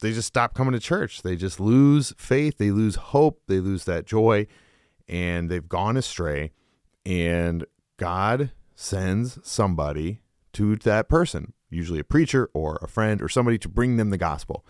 they 0.00 0.12
just 0.12 0.28
stop 0.28 0.54
coming 0.54 0.72
to 0.72 0.80
church. 0.80 1.22
They 1.22 1.36
just 1.36 1.58
lose 1.58 2.12
faith, 2.18 2.58
they 2.58 2.70
lose 2.70 2.96
hope, 2.96 3.42
they 3.46 3.60
lose 3.60 3.84
that 3.84 4.06
joy, 4.06 4.46
and 5.08 5.50
they've 5.50 5.68
gone 5.68 5.96
astray. 5.96 6.52
And 7.04 7.64
God 7.96 8.50
sends 8.74 9.38
somebody 9.42 10.20
to 10.52 10.76
that 10.76 11.08
person, 11.08 11.54
usually 11.70 11.98
a 11.98 12.04
preacher 12.04 12.50
or 12.54 12.78
a 12.82 12.88
friend 12.88 13.20
or 13.20 13.28
somebody 13.28 13.58
to 13.58 13.68
bring 13.68 13.96
them 13.96 14.10
the 14.10 14.18
gospel. 14.18 14.64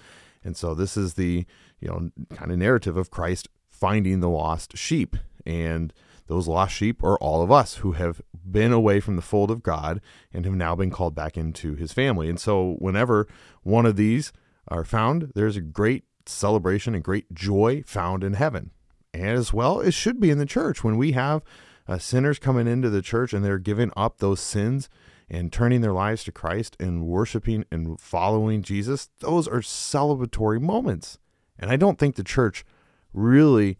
And 0.44 0.56
so 0.56 0.74
this 0.74 0.96
is 0.96 1.14
the, 1.14 1.44
you 1.80 1.88
know, 1.88 2.10
kind 2.34 2.52
of 2.52 2.58
narrative 2.58 2.96
of 2.96 3.10
Christ 3.10 3.48
finding 3.68 4.20
the 4.20 4.28
lost 4.28 4.76
sheep. 4.76 5.16
And 5.44 5.92
those 6.26 6.48
lost 6.48 6.74
sheep 6.74 7.02
are 7.02 7.18
all 7.18 7.42
of 7.42 7.52
us 7.52 7.76
who 7.76 7.92
have 7.92 8.20
been 8.48 8.72
away 8.72 9.00
from 9.00 9.16
the 9.16 9.22
fold 9.22 9.50
of 9.50 9.62
God 9.62 10.00
and 10.32 10.44
have 10.44 10.54
now 10.54 10.74
been 10.74 10.90
called 10.90 11.14
back 11.14 11.36
into 11.36 11.74
his 11.74 11.92
family. 11.92 12.28
And 12.28 12.40
so 12.40 12.76
whenever 12.78 13.26
one 13.62 13.86
of 13.86 13.96
these 13.96 14.32
are 14.68 14.84
found, 14.84 15.32
there's 15.34 15.56
a 15.56 15.60
great 15.60 16.04
celebration 16.26 16.94
and 16.94 17.04
great 17.04 17.32
joy 17.32 17.82
found 17.86 18.24
in 18.24 18.34
heaven. 18.34 18.70
And 19.14 19.30
as 19.30 19.52
well, 19.52 19.80
it 19.80 19.94
should 19.94 20.20
be 20.20 20.30
in 20.30 20.38
the 20.38 20.46
church 20.46 20.82
when 20.82 20.96
we 20.96 21.12
have 21.12 21.42
uh, 21.88 21.98
sinners 21.98 22.38
coming 22.38 22.66
into 22.66 22.90
the 22.90 23.02
church 23.02 23.32
and 23.32 23.44
they're 23.44 23.58
giving 23.58 23.92
up 23.96 24.18
those 24.18 24.40
sins 24.40 24.88
and 25.28 25.52
turning 25.52 25.80
their 25.80 25.92
lives 25.92 26.24
to 26.24 26.32
Christ 26.32 26.76
and 26.78 27.04
worshiping 27.04 27.64
and 27.70 28.00
following 28.00 28.62
Jesus, 28.62 29.10
those 29.20 29.48
are 29.48 29.60
celebratory 29.60 30.60
moments. 30.60 31.18
And 31.58 31.70
I 31.70 31.76
don't 31.76 31.98
think 31.98 32.14
the 32.14 32.24
church 32.24 32.64
really 33.12 33.78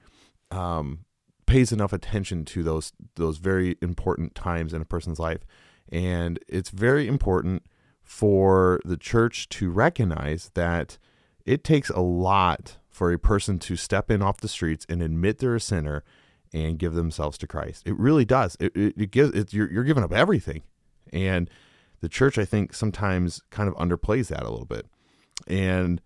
um, 0.51 1.05
pays 1.47 1.73
enough 1.73 1.93
attention 1.93 2.45
to 2.47 2.63
those 2.63 2.93
those 3.15 3.39
very 3.39 3.77
important 3.81 4.35
times 4.35 4.73
in 4.73 4.83
a 4.83 4.87
person's 4.87 5.19
life. 5.19 5.41
And 5.91 6.39
it's 6.49 6.71
very 6.71 7.07
important 7.07 7.63
for 8.03 8.81
the 8.85 8.97
church 8.97 9.49
to 9.51 9.71
recognize 9.71 10.51
that 10.55 10.99
it 11.45 11.63
takes 11.63 11.91
a 11.91 12.01
lot 12.01 12.79
for 12.89 13.13
a 13.13 13.19
person 13.19 13.59
to 13.61 13.77
step 13.77 14.11
in 14.11 14.23
off 14.23 14.41
the 14.41 14.49
streets 14.49 14.87
and 14.89 15.03
admit 15.03 15.39
they're 15.39 15.55
a 15.55 15.61
sinner 15.61 16.03
and 16.53 16.79
give 16.79 16.95
themselves 16.95 17.37
to 17.39 17.47
Christ. 17.47 17.83
It 17.87 17.97
really 17.99 18.25
does. 18.25 18.57
It, 18.59 18.75
it, 18.77 18.95
it 18.97 19.11
gives 19.11 19.33
it, 19.35 19.53
you're, 19.53 19.71
you're 19.71 19.85
giving 19.85 20.03
up 20.03 20.13
everything, 20.13 20.63
and 21.13 21.51
the 22.01 22.09
church 22.09 22.39
I 22.39 22.45
think 22.45 22.75
sometimes 22.75 23.43
kind 23.51 23.69
of 23.69 23.75
underplays 23.77 24.29
that 24.29 24.43
a 24.43 24.51
little 24.51 24.67
bit. 24.67 24.87
And 25.47 26.01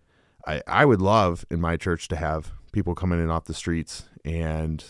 I 0.47 0.61
I 0.67 0.85
would 0.85 1.01
love 1.01 1.45
in 1.49 1.61
my 1.61 1.77
church 1.77 2.07
to 2.09 2.15
have 2.15 2.51
people 2.71 2.95
coming 2.95 3.21
in 3.21 3.29
off 3.29 3.45
the 3.45 3.53
streets 3.53 4.05
and 4.23 4.83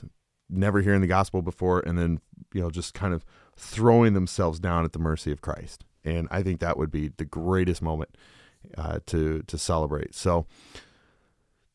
never 0.50 0.82
hearing 0.82 1.02
the 1.02 1.08
gospel 1.08 1.42
before, 1.42 1.80
and 1.82 1.98
then 1.98 2.20
you 2.54 2.62
know 2.62 2.70
just 2.70 2.94
kind 2.94 3.14
of 3.14 3.26
throwing 3.56 4.14
themselves 4.14 4.60
down 4.60 4.86
at 4.86 4.94
the 4.94 5.00
mercy 5.00 5.32
of 5.32 5.42
Christ. 5.42 5.84
And 6.04 6.28
I 6.32 6.42
think 6.42 6.60
that 6.60 6.78
would 6.78 6.92
be 6.92 7.10
the 7.10 7.26
greatest 7.26 7.82
moment 7.82 8.18
uh, 8.78 9.00
to 9.08 9.44
to 9.44 9.58
celebrate. 9.58 10.16
So 10.16 10.46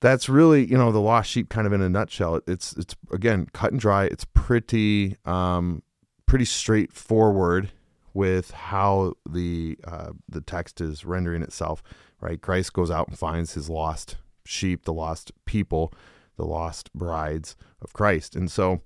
that's 0.01 0.29
really 0.29 0.65
you 0.65 0.77
know 0.77 0.93
the 0.93 1.01
lost 1.01 1.31
sheep 1.31 1.49
kind 1.49 1.67
of 1.67 1.73
in 1.73 1.81
a 1.81 1.89
nutshell 1.89 2.41
it's 2.47 2.75
it's 2.75 2.95
again 3.11 3.47
cut 3.53 3.73
and 3.73 3.81
dry 3.81 4.05
it's 4.05 4.27
pretty 4.35 5.17
um 5.25 5.83
pretty 6.27 6.45
straightforward 6.45 7.71
with 8.17 8.51
how 8.51 9.13
the 9.29 9.79
uh, 9.85 10.11
the 10.29 10.41
text 10.41 10.81
is 10.81 11.05
rendering 11.05 11.43
itself 11.43 11.83
right? 12.21 12.41
Christ 12.41 12.73
goes 12.73 12.91
out 12.91 13.09
and 13.09 13.19
finds 13.19 13.55
his 13.55 13.69
lost 13.69 14.17
sheep 14.45 14.85
the 14.85 14.93
lost 14.93 15.33
people 15.45 15.93
the 16.37 16.45
lost 16.45 16.93
brides 16.93 17.57
of 17.81 17.93
christ. 17.93 18.37
And 18.37 18.51
so 18.51 18.83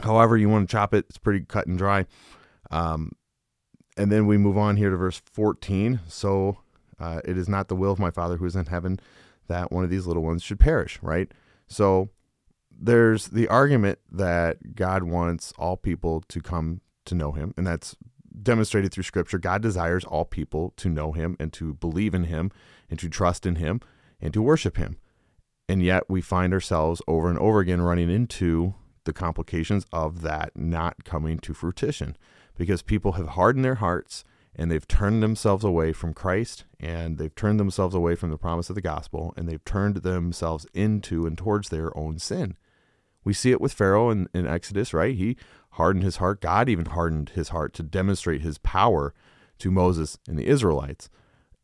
however 0.00 0.36
you 0.36 0.48
want 0.48 0.68
to 0.68 0.72
chop 0.72 0.94
it 0.94 1.06
it's 1.08 1.18
pretty 1.18 1.44
cut 1.44 1.66
and 1.66 1.78
dry. 1.78 2.06
Um 2.70 3.12
and 3.96 4.10
then 4.10 4.26
we 4.26 4.38
move 4.38 4.56
on 4.56 4.76
here 4.76 4.90
to 4.90 4.96
verse 4.96 5.20
14 5.32 6.00
so 6.08 6.58
uh, 6.98 7.20
it 7.24 7.38
is 7.38 7.48
not 7.48 7.68
the 7.68 7.76
will 7.76 7.92
of 7.92 7.98
my 7.98 8.10
father 8.10 8.36
who 8.36 8.44
is 8.44 8.56
in 8.56 8.66
heaven 8.66 9.00
that 9.48 9.72
one 9.72 9.84
of 9.84 9.90
these 9.90 10.06
little 10.06 10.22
ones 10.22 10.42
should 10.42 10.60
perish, 10.60 10.98
right? 11.02 11.32
So 11.66 12.10
there's 12.70 13.28
the 13.28 13.48
argument 13.48 13.98
that 14.10 14.76
God 14.76 15.02
wants 15.02 15.52
all 15.58 15.76
people 15.76 16.22
to 16.28 16.40
come 16.40 16.82
to 17.06 17.14
know 17.14 17.32
him, 17.32 17.54
and 17.56 17.66
that's 17.66 17.96
demonstrated 18.42 18.92
through 18.92 19.04
scripture. 19.04 19.38
God 19.38 19.62
desires 19.62 20.04
all 20.04 20.24
people 20.24 20.72
to 20.76 20.88
know 20.88 21.12
him 21.12 21.36
and 21.38 21.52
to 21.54 21.74
believe 21.74 22.14
in 22.14 22.24
him 22.24 22.50
and 22.88 22.98
to 22.98 23.08
trust 23.08 23.46
in 23.46 23.56
him 23.56 23.80
and 24.20 24.32
to 24.34 24.42
worship 24.42 24.76
him. 24.76 24.98
And 25.68 25.82
yet 25.82 26.04
we 26.08 26.20
find 26.20 26.52
ourselves 26.52 27.00
over 27.06 27.28
and 27.28 27.38
over 27.38 27.60
again 27.60 27.80
running 27.80 28.10
into 28.10 28.74
the 29.04 29.12
complications 29.12 29.86
of 29.92 30.22
that 30.22 30.56
not 30.56 31.04
coming 31.04 31.38
to 31.38 31.54
fruition 31.54 32.16
because 32.56 32.82
people 32.82 33.12
have 33.12 33.28
hardened 33.28 33.64
their 33.64 33.76
hearts 33.76 34.24
and 34.54 34.70
they've 34.70 34.86
turned 34.86 35.22
themselves 35.22 35.64
away 35.64 35.92
from 35.92 36.12
Christ 36.12 36.64
and 36.78 37.18
they've 37.18 37.34
turned 37.34 37.60
themselves 37.60 37.94
away 37.94 38.14
from 38.14 38.30
the 38.30 38.36
promise 38.36 38.68
of 38.68 38.74
the 38.74 38.80
gospel 38.80 39.32
and 39.36 39.48
they've 39.48 39.64
turned 39.64 39.96
themselves 39.96 40.66
into 40.74 41.24
and 41.24 41.38
towards 41.38 41.68
their 41.68 41.96
own 41.96 42.18
sin. 42.18 42.56
We 43.24 43.32
see 43.32 43.50
it 43.50 43.60
with 43.60 43.72
Pharaoh 43.72 44.10
in, 44.10 44.28
in 44.34 44.46
Exodus, 44.46 44.94
right? 44.94 45.14
He 45.14 45.36
hardened 45.72 46.04
his 46.04 46.16
heart. 46.16 46.40
God 46.40 46.68
even 46.68 46.86
hardened 46.86 47.30
his 47.30 47.50
heart 47.50 47.72
to 47.74 47.82
demonstrate 47.82 48.40
his 48.42 48.58
power 48.58 49.14
to 49.58 49.70
Moses 49.70 50.18
and 50.26 50.38
the 50.38 50.46
Israelites. 50.46 51.08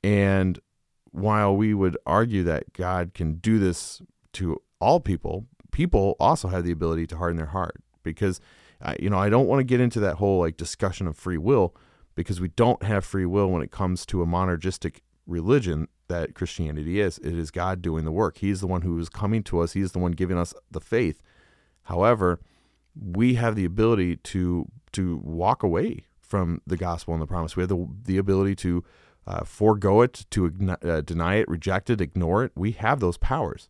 And 0.05 0.61
while 1.11 1.57
we 1.57 1.75
would 1.75 1.97
argue 2.07 2.43
that 2.45 2.73
God 2.73 3.13
can 3.15 3.35
do 3.35 3.59
this 3.59 4.03
to 4.35 4.61
all 4.81 5.01
people, 5.01 5.47
people 5.73 6.15
also 6.21 6.49
have 6.49 6.65
the 6.65 6.73
ability 6.73 7.07
to 7.09 7.17
harden 7.17 7.37
their 7.37 7.47
heart 7.47 7.77
because, 8.03 8.41
you 9.01 9.11
know, 9.11 9.19
I 9.19 9.31
don't 9.31 9.47
want 9.47 9.61
to 9.61 9.65
get 9.65 9.81
into 9.81 10.01
that 10.01 10.17
whole 10.17 10.41
like 10.41 10.57
discussion 10.57 11.07
of 11.07 11.17
free 11.17 11.39
will 11.39 11.75
because 12.15 12.41
we 12.41 12.49
don't 12.49 12.83
have 12.83 13.05
free 13.05 13.27
will 13.27 13.51
when 13.51 13.63
it 13.63 13.71
comes 13.71 14.05
to 14.07 14.23
a 14.23 14.27
monergistic 14.27 15.01
religion 15.27 15.89
that 16.09 16.35
Christianity 16.35 17.01
is. 17.01 17.19
It 17.19 17.37
is 17.37 17.51
God 17.51 17.83
doing 17.83 18.05
the 18.05 18.13
work. 18.13 18.39
He's 18.39 18.61
the 18.61 18.67
one 18.67 18.83
who 18.83 18.99
is 18.99 19.09
coming 19.09 19.43
to 19.45 19.61
us, 19.61 19.73
He's 19.73 19.93
the 19.93 19.99
one 19.99 20.13
giving 20.13 20.39
us 20.39 20.55
the 20.71 20.81
faith. 20.81 21.23
However, 21.87 22.41
we 22.95 23.35
have 23.35 23.57
the 23.57 23.65
ability 23.65 24.17
to 24.17 24.67
to 24.93 25.17
walk 25.23 25.63
away 25.63 26.05
from 26.21 26.61
the 26.67 26.77
gospel 26.77 27.15
and 27.15 27.23
the 27.23 27.27
promise. 27.27 27.57
We 27.57 27.63
have 27.63 27.69
the, 27.69 27.87
the 28.05 28.19
ability 28.19 28.57
to 28.57 28.85
uh, 29.27 29.45
forego 29.45 30.03
it, 30.03 30.25
to 30.31 30.77
uh, 30.83 31.01
deny 31.03 31.37
it, 31.37 31.49
reject 31.49 31.91
it, 31.91 32.01
ignore 32.01 32.45
it. 32.45 32.53
We 32.55 32.73
have 32.73 33.01
those 33.01 33.19
powers. 33.19 33.69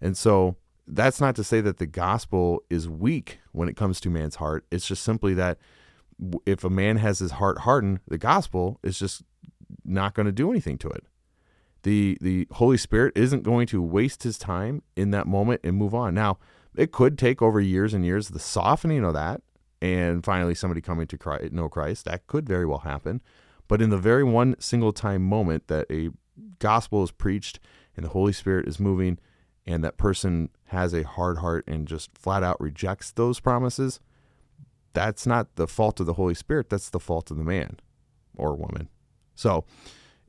And 0.00 0.16
so 0.16 0.56
that's 0.86 1.20
not 1.20 1.36
to 1.36 1.44
say 1.44 1.60
that 1.60 1.78
the 1.78 1.86
gospel 1.86 2.62
is 2.70 2.88
weak 2.88 3.40
when 3.52 3.68
it 3.68 3.76
comes 3.76 4.00
to 4.00 4.10
man's 4.10 4.36
heart. 4.36 4.64
It's 4.70 4.86
just 4.86 5.02
simply 5.02 5.34
that 5.34 5.58
if 6.46 6.64
a 6.64 6.70
man 6.70 6.96
has 6.98 7.18
his 7.18 7.32
heart 7.32 7.58
hardened, 7.58 8.00
the 8.08 8.18
gospel 8.18 8.78
is 8.82 8.98
just 8.98 9.22
not 9.84 10.14
going 10.14 10.26
to 10.26 10.32
do 10.32 10.50
anything 10.50 10.78
to 10.78 10.88
it. 10.88 11.04
The 11.82 12.18
the 12.20 12.46
Holy 12.52 12.76
Spirit 12.76 13.16
isn't 13.16 13.42
going 13.42 13.66
to 13.68 13.80
waste 13.80 14.22
his 14.22 14.38
time 14.38 14.82
in 14.96 15.10
that 15.12 15.26
moment 15.26 15.62
and 15.64 15.76
move 15.76 15.94
on. 15.94 16.14
Now, 16.14 16.38
it 16.76 16.92
could 16.92 17.18
take 17.18 17.42
over 17.42 17.60
years 17.60 17.94
and 17.94 18.04
years 18.04 18.28
the 18.28 18.38
softening 18.38 19.04
of 19.04 19.14
that 19.14 19.42
and 19.82 20.24
finally 20.24 20.54
somebody 20.54 20.80
coming 20.80 21.06
to 21.06 21.18
Christ, 21.18 21.52
know 21.52 21.68
Christ. 21.68 22.04
That 22.04 22.26
could 22.26 22.46
very 22.46 22.66
well 22.66 22.80
happen. 22.80 23.20
But 23.68 23.80
in 23.80 23.90
the 23.90 23.98
very 23.98 24.24
one 24.24 24.56
single 24.58 24.92
time 24.92 25.22
moment 25.22 25.68
that 25.68 25.86
a 25.90 26.10
gospel 26.58 27.02
is 27.02 27.10
preached 27.10 27.60
and 27.96 28.04
the 28.04 28.10
Holy 28.10 28.32
Spirit 28.32 28.66
is 28.68 28.80
moving 28.80 29.18
and 29.66 29.84
that 29.84 29.96
person 29.96 30.50
has 30.66 30.92
a 30.92 31.04
hard 31.04 31.38
heart 31.38 31.64
and 31.66 31.86
just 31.86 32.16
flat 32.16 32.42
out 32.42 32.60
rejects 32.60 33.12
those 33.12 33.40
promises, 33.40 34.00
that's 34.92 35.26
not 35.26 35.54
the 35.56 35.68
fault 35.68 36.00
of 36.00 36.06
the 36.06 36.14
Holy 36.14 36.34
Spirit, 36.34 36.68
that's 36.68 36.90
the 36.90 37.00
fault 37.00 37.30
of 37.30 37.36
the 37.36 37.44
man 37.44 37.78
or 38.36 38.56
woman. 38.56 38.88
So 39.34 39.64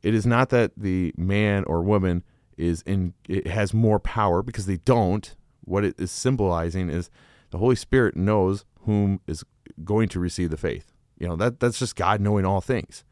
it 0.04 0.14
is 0.14 0.26
not 0.26 0.50
that 0.50 0.72
the 0.78 1.14
man 1.18 1.64
or 1.66 1.82
woman 1.82 2.24
is 2.58 2.84
in 2.84 3.14
it 3.28 3.48
has 3.48 3.74
more 3.74 4.00
power 4.00 4.44
because 4.44 4.66
they 4.66 4.78
don't. 4.78 5.36
What 5.64 5.86
it 5.86 6.00
is 6.00 6.12
symbolizing 6.12 6.90
is 6.90 7.10
the 7.52 7.58
Holy 7.58 7.76
Spirit 7.76 8.16
knows 8.16 8.66
whom 8.82 9.22
is 9.28 9.44
going 9.84 10.10
to 10.10 10.20
receive 10.20 10.50
the 10.50 10.58
faith. 10.58 10.92
You 11.18 11.28
know, 11.28 11.36
that 11.36 11.60
that's 11.60 11.80
just 11.80 11.96
God 11.96 12.20
knowing 12.20 12.46
all 12.46 12.62
things. 12.62 13.04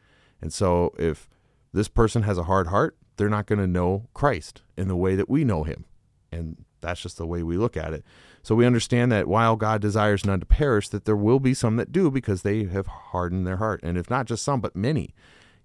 And 0.42 0.52
so 0.52 0.94
if 0.98 1.30
this 1.74 1.88
person 1.88 2.24
has 2.24 2.38
a 2.38 2.44
hard 2.44 2.68
heart, 2.68 2.98
they're 3.18 3.30
not 3.30 3.46
going 3.46 3.60
to 3.60 3.68
know 3.68 4.08
Christ 4.14 4.62
in 4.78 4.88
the 4.88 4.96
way 4.96 5.16
that 5.16 5.30
we 5.30 5.44
know 5.44 5.64
him. 5.64 5.86
And 6.32 6.66
that's 6.82 7.02
just 7.02 7.18
the 7.18 7.28
way 7.28 7.44
we 7.44 7.58
look 7.58 7.76
at 7.76 7.94
it. 7.94 8.04
So 8.42 8.56
we 8.56 8.66
understand 8.66 9.12
that 9.12 9.28
while 9.28 9.56
God 9.56 9.82
desires 9.82 10.26
none 10.26 10.40
to 10.40 10.46
perish, 10.46 10.90
that 10.90 11.06
there 11.06 11.16
will 11.16 11.40
be 11.40 11.54
some 11.54 11.76
that 11.76 11.92
do 11.92 12.10
because 12.10 12.42
they 12.42 12.64
have 12.66 12.88
hardened 12.88 13.46
their 13.46 13.58
heart. 13.58 13.82
And 13.84 13.98
if 13.98 14.10
not 14.10 14.26
just 14.26 14.44
some, 14.44 14.62
but 14.62 14.76
many. 14.76 15.14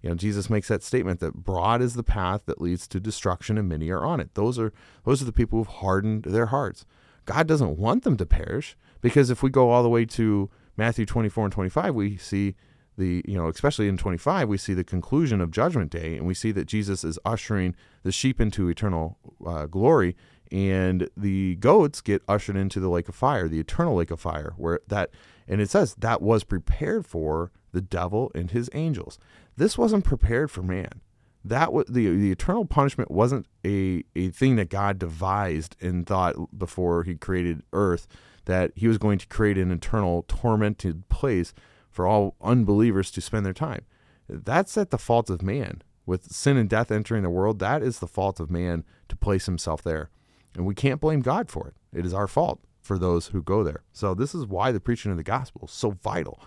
You 0.05 0.11
know, 0.11 0.15
Jesus 0.15 0.51
makes 0.51 0.67
that 0.67 0.83
statement 0.83 1.19
that 1.21 1.33
broad 1.33 1.81
is 1.81 1.95
the 1.95 2.03
path 2.03 2.43
that 2.45 2.61
leads 2.61 2.87
to 2.89 2.99
destruction 2.99 3.57
and 3.57 3.67
many 3.67 3.89
are 3.89 4.05
on 4.05 4.19
it. 4.19 4.35
Those 4.35 4.59
are 4.59 4.71
those 5.03 5.19
are 5.19 5.25
the 5.25 5.33
people 5.33 5.57
who've 5.57 5.67
hardened 5.67 6.25
their 6.25 6.45
hearts. 6.45 6.85
God 7.25 7.47
doesn't 7.47 7.79
want 7.79 8.03
them 8.03 8.15
to 8.17 8.25
perish 8.27 8.77
because 9.01 9.31
if 9.31 9.41
we 9.41 9.49
go 9.49 9.71
all 9.71 9.81
the 9.81 9.89
way 9.89 10.05
to 10.05 10.51
Matthew 10.77 11.07
24 11.07 11.45
and 11.45 11.53
25, 11.53 11.95
we 11.95 12.17
see 12.17 12.53
the 12.97 13.23
you 13.27 13.35
know 13.35 13.49
especially 13.49 13.89
in 13.89 13.97
25 13.97 14.47
we 14.47 14.57
see 14.57 14.73
the 14.73 14.83
conclusion 14.83 15.41
of 15.41 15.51
judgment 15.51 15.91
day 15.91 16.15
and 16.15 16.25
we 16.25 16.33
see 16.33 16.53
that 16.53 16.65
jesus 16.65 17.03
is 17.03 17.19
ushering 17.25 17.75
the 18.03 18.11
sheep 18.11 18.39
into 18.39 18.69
eternal 18.69 19.17
uh, 19.45 19.65
glory 19.65 20.15
and 20.49 21.09
the 21.17 21.55
goats 21.55 21.99
get 21.99 22.21
ushered 22.29 22.55
into 22.55 22.79
the 22.79 22.87
lake 22.87 23.09
of 23.09 23.15
fire 23.15 23.49
the 23.49 23.59
eternal 23.59 23.95
lake 23.95 24.11
of 24.11 24.19
fire 24.21 24.53
where 24.55 24.79
that 24.87 25.09
and 25.45 25.59
it 25.59 25.69
says 25.69 25.93
that 25.95 26.21
was 26.21 26.45
prepared 26.45 27.05
for 27.05 27.51
the 27.73 27.81
devil 27.81 28.31
and 28.33 28.51
his 28.51 28.69
angels 28.73 29.19
this 29.57 29.77
wasn't 29.77 30.03
prepared 30.03 30.49
for 30.51 30.61
man 30.61 31.01
that 31.43 31.71
was 31.71 31.85
the 31.87 32.09
the 32.15 32.31
eternal 32.31 32.65
punishment 32.65 33.11
wasn't 33.11 33.45
a 33.65 34.03
a 34.15 34.29
thing 34.29 34.55
that 34.55 34.69
god 34.69 34.97
devised 34.97 35.75
and 35.81 36.07
thought 36.07 36.35
before 36.57 37.03
he 37.03 37.15
created 37.15 37.61
earth 37.73 38.07
that 38.45 38.71
he 38.75 38.87
was 38.87 38.97
going 38.97 39.17
to 39.17 39.27
create 39.27 39.57
an 39.57 39.71
eternal 39.71 40.23
tormented 40.27 41.07
place 41.09 41.53
for 41.89 42.07
all 42.07 42.35
unbelievers 42.41 43.11
to 43.11 43.21
spend 43.21 43.45
their 43.45 43.53
time. 43.53 43.85
That's 44.27 44.77
at 44.77 44.91
the 44.91 44.97
fault 44.97 45.29
of 45.29 45.41
man. 45.41 45.81
With 46.05 46.31
sin 46.31 46.57
and 46.57 46.69
death 46.69 46.91
entering 46.91 47.23
the 47.23 47.29
world, 47.29 47.57
that 47.59 47.81
is 47.81 47.99
the 47.99 48.07
fault 48.07 48.39
of 48.39 48.51
man 48.51 48.83
to 49.09 49.15
place 49.15 49.47
himself 49.47 49.81
there. 49.81 50.11
And 50.55 50.65
we 50.65 50.75
can't 50.75 51.01
blame 51.01 51.21
God 51.21 51.49
for 51.49 51.67
it. 51.67 51.73
It 51.97 52.05
is 52.05 52.13
our 52.13 52.27
fault 52.27 52.59
for 52.79 52.99
those 52.99 53.27
who 53.27 53.41
go 53.41 53.63
there. 53.63 53.83
So, 53.91 54.13
this 54.13 54.35
is 54.35 54.45
why 54.45 54.71
the 54.71 54.79
preaching 54.79 55.09
of 55.09 55.17
the 55.17 55.23
gospel 55.23 55.63
is 55.65 55.71
so 55.71 55.91
vital 55.91 56.39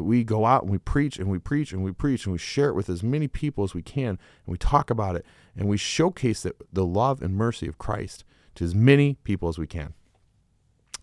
that 0.00 0.04
we 0.04 0.24
go 0.24 0.46
out 0.46 0.62
and 0.62 0.70
we 0.70 0.78
preach 0.78 1.18
and 1.18 1.28
we 1.28 1.38
preach 1.38 1.72
and 1.74 1.84
we 1.84 1.92
preach 1.92 2.24
and 2.24 2.32
we 2.32 2.38
share 2.38 2.70
it 2.70 2.74
with 2.74 2.88
as 2.88 3.02
many 3.02 3.28
people 3.28 3.64
as 3.64 3.74
we 3.74 3.82
can 3.82 4.08
and 4.08 4.18
we 4.46 4.56
talk 4.56 4.88
about 4.88 5.14
it 5.14 5.26
and 5.54 5.68
we 5.68 5.76
showcase 5.76 6.40
the, 6.40 6.54
the 6.72 6.86
love 6.86 7.20
and 7.20 7.34
mercy 7.34 7.68
of 7.68 7.76
Christ 7.76 8.24
to 8.54 8.64
as 8.64 8.74
many 8.74 9.18
people 9.24 9.50
as 9.50 9.58
we 9.58 9.66
can. 9.66 9.92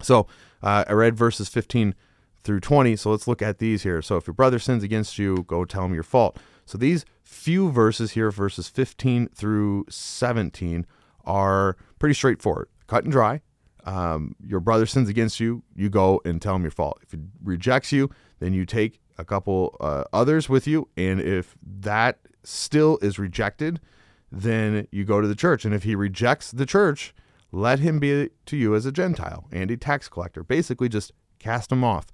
So, 0.02 0.26
uh, 0.64 0.84
I 0.88 0.94
read 0.94 1.16
verses 1.16 1.48
15 1.48 1.94
through 2.42 2.60
20. 2.60 2.96
So 2.96 3.12
let's 3.12 3.28
look 3.28 3.44
at 3.44 3.60
these 3.60 3.84
here. 3.84 4.02
So 4.02 4.18
if 4.18 4.26
your 4.26 4.34
brother 4.34 4.58
sins 4.58 4.82
against 4.82 5.20
you, 5.20 5.44
go 5.44 5.64
tell 5.64 5.86
him 5.86 5.94
your 5.94 6.02
fault. 6.02 6.40
So 6.66 6.80
these 6.80 7.06
few 7.22 7.70
verses 7.70 8.12
here, 8.12 8.32
verses 8.32 8.68
15 8.68 9.30
through 9.30 9.86
17, 9.90 10.88
are 11.24 11.78
pretty 12.00 12.16
straightforward, 12.16 12.70
cut 12.88 13.04
and 13.04 13.12
dry. 13.12 13.42
Um, 13.86 14.36
your 14.44 14.60
brother 14.60 14.86
sins 14.86 15.08
against 15.08 15.40
you, 15.40 15.62
you 15.76 15.90
go 15.90 16.20
and 16.26 16.42
tell 16.42 16.56
him 16.56 16.64
your 16.64 16.72
fault. 16.72 17.00
If 17.04 17.12
he 17.12 17.20
rejects 17.44 17.92
you, 17.92 18.10
then 18.40 18.54
you 18.54 18.66
take 18.66 19.00
a 19.18 19.26
couple 19.26 19.76
uh, 19.80 20.04
others 20.14 20.48
with 20.50 20.68
you. 20.68 20.90
And 20.96 21.20
if 21.20 21.56
that 21.62 22.20
still 22.44 22.98
is 23.02 23.18
rejected, 23.18 23.80
then 24.32 24.88
you 24.92 25.06
go 25.06 25.22
to 25.22 25.28
the 25.28 25.36
church. 25.36 25.66
And 25.66 25.74
if 25.74 25.84
he 25.84 25.96
rejects 25.96 26.52
the 26.52 26.66
church, 26.66 27.14
let 27.52 27.80
him 27.80 28.00
be 28.00 28.30
to 28.46 28.58
you 28.58 28.76
as 28.76 28.86
a 28.86 28.92
Gentile 28.92 29.48
and 29.52 29.72
a 29.72 29.78
tax 29.78 30.08
collector. 30.10 30.44
Basically, 30.44 30.90
just 30.90 31.12
cast 31.40 31.72
him 31.72 31.84
off 31.84 32.08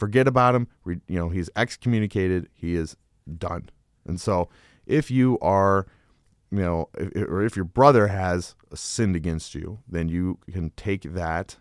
forget 0.00 0.26
about 0.26 0.56
him. 0.56 0.66
You 0.84 1.00
know, 1.08 1.28
he's 1.28 1.50
excommunicated. 1.54 2.48
He 2.54 2.74
is 2.74 2.96
done. 3.38 3.68
And 4.06 4.20
so, 4.20 4.48
if 4.86 5.10
you 5.10 5.38
are, 5.40 5.86
you 6.50 6.58
know, 6.58 6.88
if, 6.94 7.28
or 7.28 7.44
if 7.44 7.54
your 7.54 7.66
brother 7.66 8.08
has 8.08 8.56
sinned 8.74 9.14
against 9.14 9.54
you, 9.54 9.78
then 9.86 10.08
you 10.08 10.38
can 10.50 10.70
take 10.70 11.02
that 11.02 11.56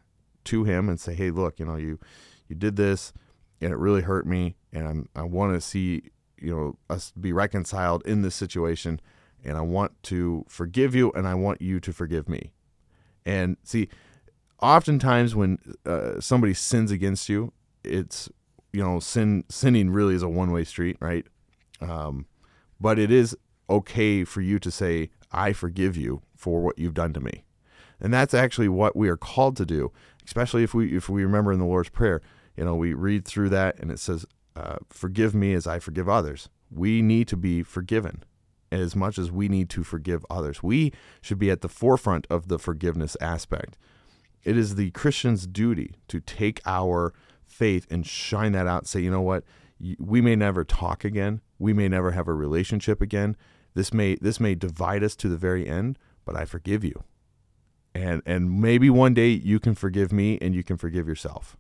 to 0.46 0.64
him 0.64 0.90
and 0.90 1.00
say, 1.00 1.14
"Hey, 1.14 1.30
look, 1.30 1.60
you 1.60 1.66
know, 1.66 1.76
you 1.76 2.00
you 2.48 2.56
did 2.56 2.78
this, 2.78 3.14
and 3.62 3.72
it 3.74 3.78
really 3.78 4.02
hurt 4.02 4.26
me, 4.26 4.56
and 4.72 4.88
I'm, 4.88 5.10
I 5.16 5.24
want 5.24 5.54
to 5.54 5.62
see, 5.62 6.04
you 6.40 6.56
know, 6.56 6.78
us 6.90 7.12
be 7.20 7.34
reconciled 7.34 8.06
in 8.06 8.22
this 8.22 8.36
situation, 8.36 9.00
and 9.44 9.58
I 9.58 9.62
want 9.62 9.92
to 10.04 10.46
forgive 10.48 10.96
you, 10.96 11.12
and 11.14 11.28
I 11.28 11.36
want 11.36 11.62
you 11.62 11.80
to 11.80 11.94
forgive 11.94 12.30
me." 12.30 12.54
And 13.26 13.58
see, 13.64 13.90
oftentimes 14.62 15.36
when 15.36 15.60
uh, 15.86 16.20
somebody 16.20 16.54
sins 16.54 16.92
against 16.92 17.30
you, 17.30 17.52
it's 17.84 18.30
you 18.72 18.84
know 18.84 19.00
sin 19.00 19.44
sinning 19.50 19.90
really 19.90 20.16
is 20.16 20.24
a 20.24 20.30
one 20.30 20.52
way 20.52 20.64
street, 20.64 20.98
right? 21.00 21.26
Um, 21.82 22.26
but 22.80 23.00
it 23.00 23.12
is 23.12 23.36
okay 23.70 24.24
for 24.24 24.42
you 24.42 24.60
to 24.60 24.72
say 24.72 25.10
I 25.32 25.54
forgive 25.54 25.96
you 25.96 26.22
for 26.36 26.62
what 26.62 26.80
you've 26.80 26.94
done 26.94 27.14
to 27.14 27.20
me, 27.20 27.44
and 28.00 28.14
that's 28.14 28.34
actually 28.34 28.70
what 28.70 28.96
we 28.96 29.10
are 29.10 29.18
called 29.18 29.58
to 29.58 29.66
do. 29.66 29.92
Especially 30.26 30.64
if 30.64 30.74
we 30.74 30.96
if 30.96 31.10
we 31.10 31.24
remember 31.24 31.52
in 31.52 31.60
the 31.60 31.66
Lord's 31.66 31.90
prayer, 31.90 32.22
you 32.60 32.66
know, 32.66 32.76
we 32.76 32.94
read 32.94 33.24
through 33.24 33.48
that 33.50 33.80
and 33.80 33.90
it 33.90 34.00
says, 34.00 34.26
uh, 34.54 34.80
"Forgive 34.90 35.34
me 35.34 35.54
as 35.54 35.66
I 35.66 35.80
forgive 35.80 36.10
others." 36.10 36.50
We 36.70 37.02
need 37.02 37.30
to 37.30 37.38
be 37.38 37.64
forgiven 37.64 38.26
as 38.70 38.98
much 38.98 39.18
as 39.18 39.32
we 39.32 39.48
need 39.48 39.70
to 39.70 39.84
forgive 39.84 40.26
others. 40.30 40.62
We 40.62 40.92
should 41.22 41.40
be 41.40 41.50
at 41.50 41.62
the 41.62 41.70
forefront 41.70 42.28
of 42.30 42.50
the 42.50 42.60
forgiveness 42.60 43.16
aspect. 43.22 43.78
It 44.44 44.58
is 44.58 44.76
the 44.76 44.92
Christian's 44.92 45.48
duty 45.48 45.96
to 46.10 46.20
take 46.20 46.60
our 46.66 47.14
faith 47.48 47.88
and 47.90 48.06
shine 48.06 48.52
that 48.52 48.68
out. 48.68 48.88
Say, 48.88 49.00
you 49.00 49.10
know 49.10 49.22
what? 49.22 49.46
We 49.98 50.20
may 50.20 50.36
never 50.36 50.66
talk 50.66 51.06
again. 51.06 51.40
We 51.60 51.72
may 51.72 51.88
never 51.88 52.12
have 52.12 52.28
a 52.28 52.34
relationship 52.34 53.02
again. 53.02 53.38
This 53.74 53.94
may 53.94 54.16
this 54.16 54.42
may 54.42 54.54
divide 54.54 55.02
us 55.02 55.16
to 55.16 55.30
the 55.30 55.38
very 55.38 55.66
end, 55.66 55.98
but 56.26 56.36
I 56.36 56.44
forgive 56.44 56.84
you. 56.84 57.06
And 57.96 58.22
and 58.26 58.60
maybe 58.60 58.90
one 58.90 59.14
day 59.14 59.30
you 59.30 59.62
can 59.62 59.76
forgive 59.76 60.12
me 60.12 60.38
and 60.42 60.54
you 60.54 60.64
can 60.64 60.76
forgive 60.76 61.08
yourself. 61.08 61.56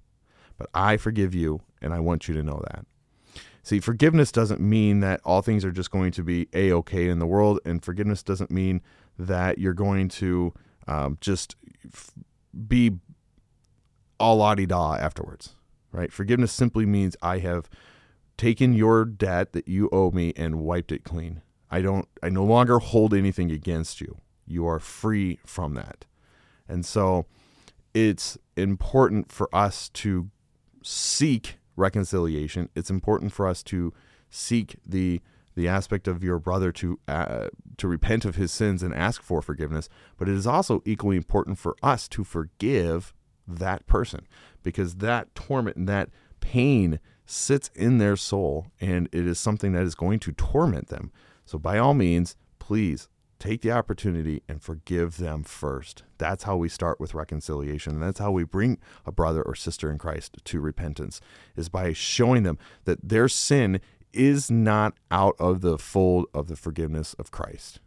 But 0.59 0.69
I 0.75 0.97
forgive 0.97 1.33
you 1.33 1.61
and 1.81 1.93
I 1.93 1.99
want 1.99 2.27
you 2.27 2.35
to 2.35 2.43
know 2.43 2.61
that. 2.67 2.85
See, 3.63 3.79
forgiveness 3.79 4.31
doesn't 4.31 4.61
mean 4.61 4.99
that 4.99 5.21
all 5.25 5.41
things 5.41 5.65
are 5.65 5.71
just 5.71 5.89
going 5.89 6.11
to 6.11 6.23
be 6.23 6.47
a 6.53 6.71
okay 6.73 7.09
in 7.09 7.19
the 7.19 7.25
world, 7.25 7.59
and 7.65 7.83
forgiveness 7.83 8.21
doesn't 8.21 8.51
mean 8.51 8.81
that 9.17 9.57
you're 9.57 9.73
going 9.73 10.09
to 10.09 10.53
um, 10.87 11.17
just 11.21 11.55
f- 11.91 12.11
be 12.67 12.97
all 14.19 14.37
la 14.37 14.53
di 14.53 14.67
da 14.67 14.95
afterwards 14.95 15.55
right? 15.91 16.11
Forgiveness 16.11 16.51
simply 16.51 16.85
means 16.85 17.15
I 17.21 17.39
have 17.39 17.69
taken 18.37 18.73
your 18.73 19.05
debt 19.05 19.53
that 19.53 19.67
you 19.67 19.89
owe 19.91 20.11
me 20.11 20.33
and 20.35 20.61
wiped 20.61 20.91
it 20.91 21.03
clean. 21.03 21.41
I 21.71 21.81
don't 21.81 22.07
I 22.23 22.29
no 22.29 22.43
longer 22.43 22.79
hold 22.79 23.13
anything 23.13 23.51
against 23.51 24.01
you. 24.01 24.17
You 24.47 24.67
are 24.67 24.79
free 24.79 25.39
from 25.45 25.73
that. 25.75 26.05
And 26.67 26.85
so 26.85 27.25
it's 27.93 28.37
important 28.55 29.31
for 29.31 29.53
us 29.53 29.89
to 29.89 30.29
seek 30.83 31.57
reconciliation. 31.75 32.69
It's 32.75 32.89
important 32.89 33.31
for 33.33 33.47
us 33.47 33.63
to 33.63 33.93
seek 34.29 34.77
the 34.85 35.21
the 35.55 35.67
aspect 35.67 36.07
of 36.07 36.23
your 36.23 36.39
brother 36.39 36.71
to 36.71 36.99
uh, 37.07 37.47
to 37.77 37.87
repent 37.87 38.23
of 38.23 38.35
his 38.35 38.51
sins 38.51 38.81
and 38.81 38.93
ask 38.93 39.21
for 39.21 39.41
forgiveness, 39.41 39.89
but 40.17 40.29
it 40.29 40.35
is 40.35 40.47
also 40.47 40.81
equally 40.85 41.17
important 41.17 41.57
for 41.57 41.75
us 41.83 42.07
to 42.09 42.23
forgive 42.23 43.13
that 43.47 43.85
person 43.87 44.27
because 44.63 44.95
that 44.95 45.33
torment 45.35 45.75
and 45.75 45.89
that 45.89 46.09
pain 46.39 46.99
sits 47.25 47.69
in 47.75 47.97
their 47.97 48.15
soul 48.15 48.67
and 48.79 49.09
it 49.11 49.27
is 49.27 49.39
something 49.39 49.73
that 49.73 49.83
is 49.83 49.95
going 49.95 50.19
to 50.19 50.31
torment 50.33 50.87
them. 50.87 51.11
So, 51.45 51.57
by 51.57 51.77
all 51.77 51.93
means, 51.93 52.35
please 52.59 53.09
take 53.39 53.61
the 53.61 53.71
opportunity 53.71 54.43
and 54.47 54.61
forgive 54.61 55.17
them 55.17 55.43
first. 55.43 56.03
That's 56.17 56.43
how 56.43 56.57
we 56.57 56.69
start 56.69 56.99
with 56.99 57.13
reconciliation. 57.13 57.93
And 57.93 58.03
that's 58.03 58.19
how 58.19 58.31
we 58.31 58.43
bring 58.43 58.77
a 59.05 59.11
brother 59.11 59.41
or 59.41 59.55
sister 59.55 59.89
in 59.89 59.97
Christ 59.97 60.37
to 60.43 60.59
repentance 60.59 61.21
is 61.55 61.69
by 61.69 61.93
showing 61.93 62.43
them 62.43 62.57
that 62.83 63.07
their 63.07 63.27
sin 63.27 63.79
is 64.11 64.51
not 64.51 64.95
out 65.09 65.35
of 65.39 65.61
the 65.61 65.77
fold 65.77 66.25
of 66.33 66.47
the 66.47 66.55
forgiveness 66.55 67.13
of 67.15 67.31
Christ. 67.31 67.79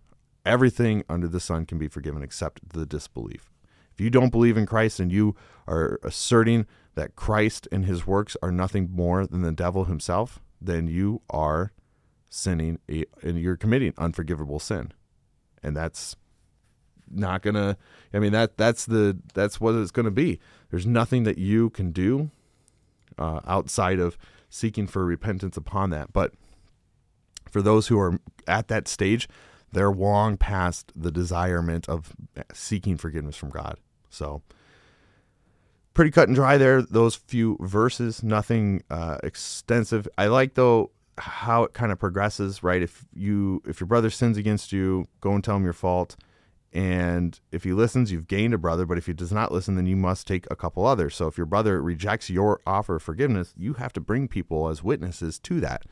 Everything 0.45 1.05
under 1.09 1.29
the 1.29 1.41
sun 1.41 1.67
can 1.67 1.79
be 1.79 1.89
forgiven 1.89 2.23
except 2.23 2.71
the 2.71 2.87
disbelief. 2.87 3.51
If 3.93 4.01
you 4.01 4.11
don't 4.11 4.31
believe 4.31 4.57
in 4.57 4.67
Christ 4.67 4.99
and 4.99 5.13
you 5.13 5.37
are 5.69 6.01
asserting 6.03 6.67
that 6.95 7.15
Christ 7.15 7.69
and 7.71 7.85
his 7.85 8.07
works 8.07 8.37
are 8.43 8.51
nothing 8.51 8.91
more 8.91 9.27
than 9.27 9.43
the 9.43 9.53
devil 9.53 9.85
himself, 9.85 10.41
then 10.61 10.89
you 10.89 11.23
are 11.31 11.73
sinning 12.31 12.79
eh, 12.89 13.05
and 13.23 13.39
you're 13.39 13.57
committing 13.57 13.93
unforgivable 13.99 14.59
sin. 14.59 14.93
And 15.63 15.77
that's 15.77 16.17
not 17.15 17.43
to 17.55 17.77
I 18.15 18.19
mean 18.19 18.33
that 18.33 18.57
that's 18.57 18.87
the 18.87 19.19
that's 19.35 19.61
what 19.61 19.75
it's 19.75 19.91
to 20.07 20.11
be. 20.11 20.41
There's 20.71 20.87
nothing 20.87 21.25
that 21.25 21.39
you 21.39 21.71
can 21.71 21.93
do 21.93 22.31
uh, 23.19 23.41
outside 23.47 23.99
of 23.99 24.17
seeking 24.49 24.87
for 24.87 25.05
repentance 25.05 25.57
upon 25.57 25.91
that. 25.91 26.13
But 26.13 26.33
for 27.51 27.63
those 27.63 27.89
who 27.89 27.99
are 27.99 28.19
at 28.47 28.69
that 28.69 28.89
stage, 28.89 29.29
they're 29.73 29.93
long 29.93 30.37
past 30.37 30.93
the 30.95 31.11
desirement 31.11 31.89
of 31.89 32.15
seeking 32.53 32.97
forgiveness 32.97 33.37
from 33.37 33.51
God. 33.51 33.79
So, 34.11 34.43
pretty 35.95 36.11
cut 36.11 36.29
and 36.29 36.35
dry 36.35 36.59
there. 36.59 36.83
Those 36.83 37.15
few 37.15 37.57
verses, 37.61 38.23
nothing 38.23 38.83
uh, 38.91 39.19
extensive. 39.23 40.07
I 40.19 40.27
like 40.27 40.55
though 40.55 40.91
how 41.19 41.65
it 41.65 41.75
kind 41.75 41.93
of 41.93 41.99
progresses. 41.99 42.63
Right, 42.63 42.83
if 42.83 43.07
you 43.15 43.63
if 43.67 43.81
your 43.81 43.87
brother 43.87 44.11
sins 44.11 44.37
against 44.37 44.73
you, 44.73 45.09
go 45.21 45.33
and 45.33 45.43
tell 45.43 45.57
him 45.57 45.65
your 45.65 45.73
fault. 45.73 46.17
And 46.75 47.39
if 47.51 47.65
he 47.65 47.75
listens, 47.75 48.11
you've 48.11 48.29
gained 48.29 48.55
a 48.55 48.59
brother. 48.59 48.87
But 48.87 48.97
if 48.97 49.05
he 49.05 49.13
does 49.13 49.31
not 49.31 49.53
listen, 49.53 49.75
then 49.75 49.85
you 49.85 49.97
must 49.97 50.27
take 50.27 50.47
a 50.51 50.57
couple 50.57 50.87
others. 50.87 51.15
So 51.15 51.27
if 51.27 51.37
your 51.37 51.45
brother 51.45 51.83
rejects 51.83 52.31
your 52.31 52.61
offer 52.67 52.97
of 52.97 53.03
forgiveness, 53.03 53.53
you 53.59 53.75
have 53.75 53.93
to 53.93 54.01
bring 54.01 54.27
people 54.27 54.69
as 54.69 54.83
witnesses 54.83 55.39
to 55.41 55.61
that 55.61 55.85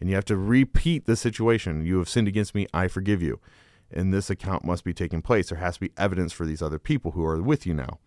and 0.00 0.08
you 0.08 0.14
have 0.14 0.24
to 0.26 0.36
repeat 0.36 1.06
the 1.06 1.16
situation. 1.16 1.84
You 1.84 1.98
have 1.98 2.08
sinned 2.08 2.28
against 2.28 2.54
me, 2.54 2.66
I 2.72 2.88
forgive 2.88 3.22
you. 3.22 3.40
And 3.90 4.12
this 4.12 4.30
account 4.30 4.64
must 4.64 4.84
be 4.84 4.92
taking 4.92 5.22
place. 5.22 5.48
There 5.48 5.58
has 5.58 5.74
to 5.74 5.80
be 5.80 5.92
evidence 5.96 6.32
for 6.32 6.44
these 6.44 6.62
other 6.62 6.78
people 6.78 7.12
who 7.12 7.24
are 7.24 7.40
with 7.40 7.66
you 7.66 7.74
now. 7.74 7.98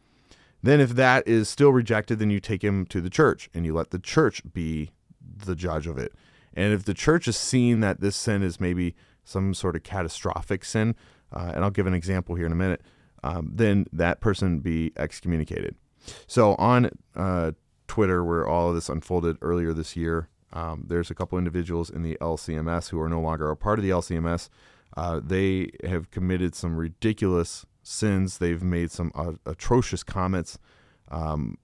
Then, 0.64 0.80
if 0.80 0.92
that 0.92 1.28
is 1.28 1.50
still 1.50 1.72
rejected, 1.72 2.20
then 2.20 2.30
you 2.30 2.40
take 2.40 2.64
him 2.64 2.86
to 2.88 3.02
the 3.02 3.10
church 3.10 3.50
and 3.54 3.66
you 3.66 3.74
let 3.74 3.90
the 3.90 3.98
church 3.98 4.44
be 4.54 4.92
the 5.20 5.56
judge 5.56 5.88
of 5.88 5.98
it. 5.98 6.14
And 6.54 6.74
if 6.74 6.84
the 6.84 6.94
church 6.94 7.28
is 7.28 7.38
seeing 7.38 7.80
that 7.82 8.02
this 8.02 8.16
sin 8.16 8.44
is 8.44 8.60
maybe 8.60 8.96
some 9.24 9.54
sort 9.54 9.76
of 9.76 9.84
catastrophic 9.84 10.66
sin, 10.66 10.96
uh, 11.32 11.52
and 11.56 11.64
I'll 11.64 11.72
give 11.72 11.88
an 11.88 11.94
example 11.94 12.36
here 12.36 12.46
in 12.46 12.52
a 12.52 12.56
minute, 12.56 12.82
um, 13.24 13.52
then 13.54 13.86
that 13.94 14.20
person 14.20 14.60
be 14.60 14.92
excommunicated. 14.98 15.76
So 16.28 16.56
on 16.56 16.90
uh, 17.16 17.52
Twitter, 17.88 18.24
where 18.24 18.48
all 18.48 18.70
of 18.70 18.76
this 18.76 18.90
unfolded 18.90 19.38
earlier 19.42 19.74
this 19.74 19.96
year, 19.96 20.30
um, 20.54 20.86
there's 20.88 21.10
a 21.10 21.16
couple 21.16 21.38
individuals 21.38 21.90
in 21.90 22.04
the 22.04 22.18
LCMS 22.20 22.90
who 22.90 23.00
are 23.00 23.10
no 23.10 23.22
longer 23.22 23.50
a 23.50 23.56
part 23.56 23.80
of 23.80 23.84
the 23.84 23.92
LCMS. 23.92 24.50
Uh, 24.98 25.22
they 25.24 25.70
have 25.86 26.12
committed 26.12 26.56
some 26.56 26.76
ridiculous 26.76 27.66
sins. 27.84 28.40
They've 28.40 28.62
made 28.62 28.92
some 28.92 29.12
atrocious 29.46 30.04
comments, 30.04 30.60
um, 31.10 31.58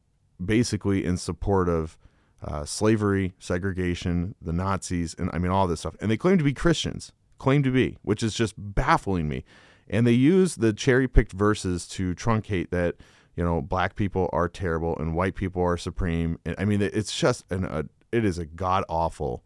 basically 0.44 1.04
in 1.04 1.18
support 1.18 1.68
of 1.68 1.98
uh, 2.44 2.66
slavery, 2.66 3.34
segregation, 3.40 4.36
the 4.42 4.54
Nazis, 4.54 5.16
and 5.18 5.30
I 5.34 5.40
mean 5.40 5.52
all 5.52 5.68
this 5.68 5.82
stuff. 5.82 5.96
And 6.00 6.12
they 6.12 6.18
claim 6.18 6.38
to 6.38 6.44
be 6.44 6.54
Christians, 6.54 7.12
claim 7.38 7.64
to 7.64 7.72
be, 7.72 7.98
which 8.04 8.22
is 8.22 8.34
just 8.34 8.54
baffling 8.58 9.28
me. 9.28 9.44
And 9.90 10.06
they 10.06 10.12
use 10.12 10.56
the 10.56 10.74
cherry 10.74 11.08
picked 11.08 11.32
verses 11.32 11.88
to 11.90 12.14
truncate 12.14 12.70
that 12.70 12.96
you 13.36 13.44
know 13.44 13.62
black 13.62 13.96
people 13.96 14.30
are 14.34 14.50
terrible 14.50 14.98
and 14.98 15.16
white 15.16 15.36
people 15.36 15.64
are 15.64 15.78
supreme. 15.78 16.40
And, 16.46 16.56
I 16.58 16.66
mean, 16.66 16.82
it's 16.82 17.18
just 17.18 17.50
an 17.52 17.66
a, 17.66 17.86
it 18.12 18.24
is 18.24 18.38
a 18.38 18.46
god 18.46 18.84
awful 18.90 19.44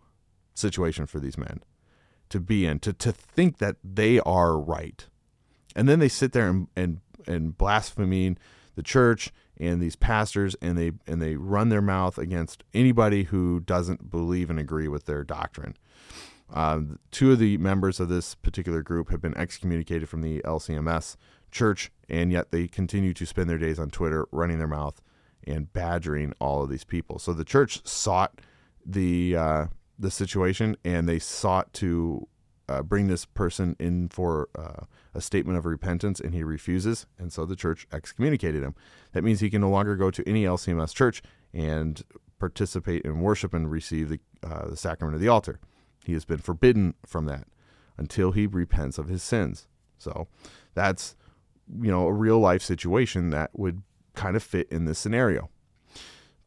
situation 0.53 1.05
for 1.05 1.19
these 1.19 1.37
men 1.37 1.61
to 2.29 2.39
be 2.39 2.65
in 2.65 2.79
to 2.79 2.93
to 2.93 3.11
think 3.11 3.59
that 3.59 3.77
they 3.83 4.19
are 4.21 4.59
right, 4.59 5.07
and 5.75 5.87
then 5.87 5.99
they 5.99 6.09
sit 6.09 6.33
there 6.33 6.49
and 6.49 6.67
and 6.75 6.99
and 7.27 7.57
blaspheming 7.57 8.37
the 8.75 8.83
church 8.83 9.31
and 9.61 9.79
these 9.79 9.95
pastors 9.95 10.55
and 10.61 10.77
they 10.77 10.91
and 11.07 11.21
they 11.21 11.35
run 11.35 11.69
their 11.69 11.81
mouth 11.81 12.17
against 12.17 12.63
anybody 12.73 13.23
who 13.23 13.59
doesn't 13.59 14.09
believe 14.09 14.49
and 14.49 14.59
agree 14.59 14.87
with 14.87 15.05
their 15.05 15.23
doctrine. 15.23 15.77
Um, 16.53 16.99
two 17.11 17.31
of 17.31 17.39
the 17.39 17.57
members 17.59 18.01
of 18.01 18.09
this 18.09 18.35
particular 18.35 18.81
group 18.81 19.09
have 19.09 19.21
been 19.21 19.37
excommunicated 19.37 20.09
from 20.09 20.21
the 20.21 20.41
LCMS 20.41 21.15
church, 21.49 21.91
and 22.09 22.31
yet 22.31 22.51
they 22.51 22.67
continue 22.67 23.13
to 23.13 23.25
spend 23.25 23.49
their 23.49 23.57
days 23.57 23.79
on 23.79 23.89
Twitter 23.89 24.27
running 24.31 24.57
their 24.57 24.67
mouth 24.67 24.99
and 25.45 25.71
badgering 25.71 26.33
all 26.39 26.63
of 26.63 26.69
these 26.69 26.83
people. 26.83 27.19
So 27.19 27.31
the 27.31 27.45
church 27.45 27.87
sought 27.87 28.41
the 28.85 29.37
uh, 29.37 29.65
the 29.97 30.11
situation, 30.11 30.75
and 30.83 31.07
they 31.07 31.19
sought 31.19 31.71
to 31.73 32.27
uh, 32.71 32.83
bring 32.83 33.07
this 33.07 33.25
person 33.25 33.75
in 33.79 34.07
for 34.09 34.49
uh, 34.57 34.85
a 35.13 35.21
statement 35.21 35.57
of 35.57 35.65
repentance, 35.65 36.19
and 36.19 36.33
he 36.33 36.43
refuses, 36.43 37.05
and 37.19 37.33
so 37.33 37.45
the 37.45 37.55
church 37.55 37.87
excommunicated 37.91 38.63
him. 38.63 38.75
That 39.11 39.23
means 39.23 39.39
he 39.39 39.49
can 39.49 39.61
no 39.61 39.69
longer 39.69 39.95
go 39.95 40.09
to 40.11 40.27
any 40.27 40.45
LCMS 40.45 40.93
church 40.95 41.21
and 41.53 42.01
participate 42.39 43.03
in 43.03 43.19
worship 43.19 43.53
and 43.53 43.69
receive 43.69 44.09
the, 44.09 44.19
uh, 44.41 44.69
the 44.69 44.77
sacrament 44.77 45.15
of 45.15 45.21
the 45.21 45.27
altar. 45.27 45.59
He 46.05 46.13
has 46.13 46.25
been 46.25 46.39
forbidden 46.39 46.95
from 47.05 47.25
that 47.25 47.45
until 47.97 48.31
he 48.31 48.47
repents 48.47 48.97
of 48.97 49.09
his 49.09 49.21
sins. 49.21 49.67
So 49.97 50.27
that's 50.73 51.15
you 51.79 51.91
know 51.91 52.07
a 52.07 52.13
real 52.13 52.39
life 52.39 52.63
situation 52.63 53.29
that 53.29 53.51
would 53.53 53.81
kind 54.15 54.35
of 54.35 54.43
fit 54.43 54.67
in 54.71 54.85
this 54.85 54.97
scenario. 54.97 55.49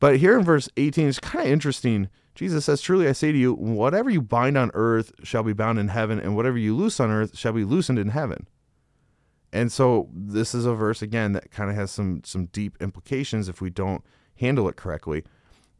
But 0.00 0.18
here 0.18 0.36
in 0.38 0.44
verse 0.44 0.68
18, 0.76 1.08
it's 1.08 1.20
kind 1.20 1.46
of 1.46 1.52
interesting. 1.52 2.08
Jesus 2.34 2.64
says, 2.64 2.80
Truly 2.80 3.08
I 3.08 3.12
say 3.12 3.32
to 3.32 3.38
you, 3.38 3.54
whatever 3.54 4.10
you 4.10 4.20
bind 4.20 4.56
on 4.56 4.70
earth 4.74 5.12
shall 5.22 5.42
be 5.42 5.52
bound 5.52 5.78
in 5.78 5.88
heaven, 5.88 6.18
and 6.18 6.34
whatever 6.34 6.58
you 6.58 6.74
loose 6.74 6.98
on 6.98 7.10
earth 7.10 7.36
shall 7.38 7.52
be 7.52 7.64
loosened 7.64 7.98
in 7.98 8.08
heaven. 8.08 8.48
And 9.52 9.70
so 9.70 10.08
this 10.12 10.52
is 10.52 10.66
a 10.66 10.74
verse 10.74 11.00
again 11.00 11.32
that 11.32 11.52
kind 11.52 11.70
of 11.70 11.76
has 11.76 11.92
some 11.92 12.22
some 12.24 12.46
deep 12.46 12.76
implications 12.80 13.48
if 13.48 13.60
we 13.60 13.70
don't 13.70 14.02
handle 14.36 14.68
it 14.68 14.74
correctly. 14.76 15.22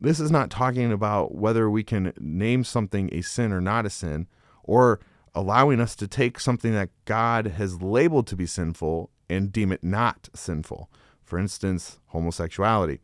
This 0.01 0.21
is 0.21 0.31
not 0.31 0.51
talking 0.51 0.93
about 0.93 1.35
whether 1.35 1.69
we 1.69 1.83
can 1.83 2.13
name 2.19 2.63
something 2.63 3.09
a 3.13 3.23
sin 3.23 3.53
or 3.53 3.61
not 3.61 3.87
a 3.87 3.91
sin, 3.91 4.29
or 4.63 5.01
allowing 5.35 5.81
us 5.81 5.97
to 5.97 6.07
take 6.07 6.39
something 6.39 6.73
that 6.73 6.91
God 7.05 7.47
has 7.49 7.83
labeled 7.83 8.29
to 8.29 8.37
be 8.37 8.47
sinful 8.47 9.11
and 9.29 9.53
deem 9.53 9.73
it 9.73 9.83
not 9.83 10.29
sinful. 10.35 10.89
For 11.25 11.39
instance, 11.39 11.99
homosexuality. 12.09 13.01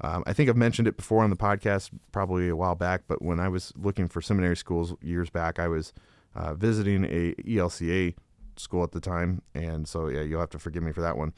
Um, 0.00 0.24
I 0.26 0.32
think 0.32 0.48
I've 0.50 0.56
mentioned 0.56 0.88
it 0.88 0.96
before 0.96 1.22
on 1.22 1.30
the 1.30 1.36
podcast, 1.36 1.90
probably 2.12 2.48
a 2.48 2.56
while 2.56 2.74
back. 2.74 3.02
But 3.06 3.22
when 3.22 3.38
I 3.38 3.48
was 3.48 3.72
looking 3.76 4.08
for 4.08 4.20
seminary 4.20 4.56
schools 4.56 4.94
years 5.00 5.30
back, 5.30 5.58
I 5.58 5.68
was 5.68 5.92
uh, 6.34 6.54
visiting 6.54 7.04
a 7.04 7.34
ELCA 7.42 8.14
school 8.56 8.82
at 8.82 8.92
the 8.92 9.00
time, 9.00 9.42
and 9.54 9.88
so 9.88 10.08
yeah, 10.08 10.22
you'll 10.22 10.40
have 10.40 10.50
to 10.50 10.58
forgive 10.58 10.82
me 10.82 10.92
for 10.92 11.00
that 11.00 11.16
one. 11.16 11.32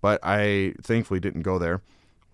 But 0.00 0.20
I 0.22 0.74
thankfully 0.82 1.20
didn't 1.20 1.42
go 1.42 1.58
there. 1.58 1.82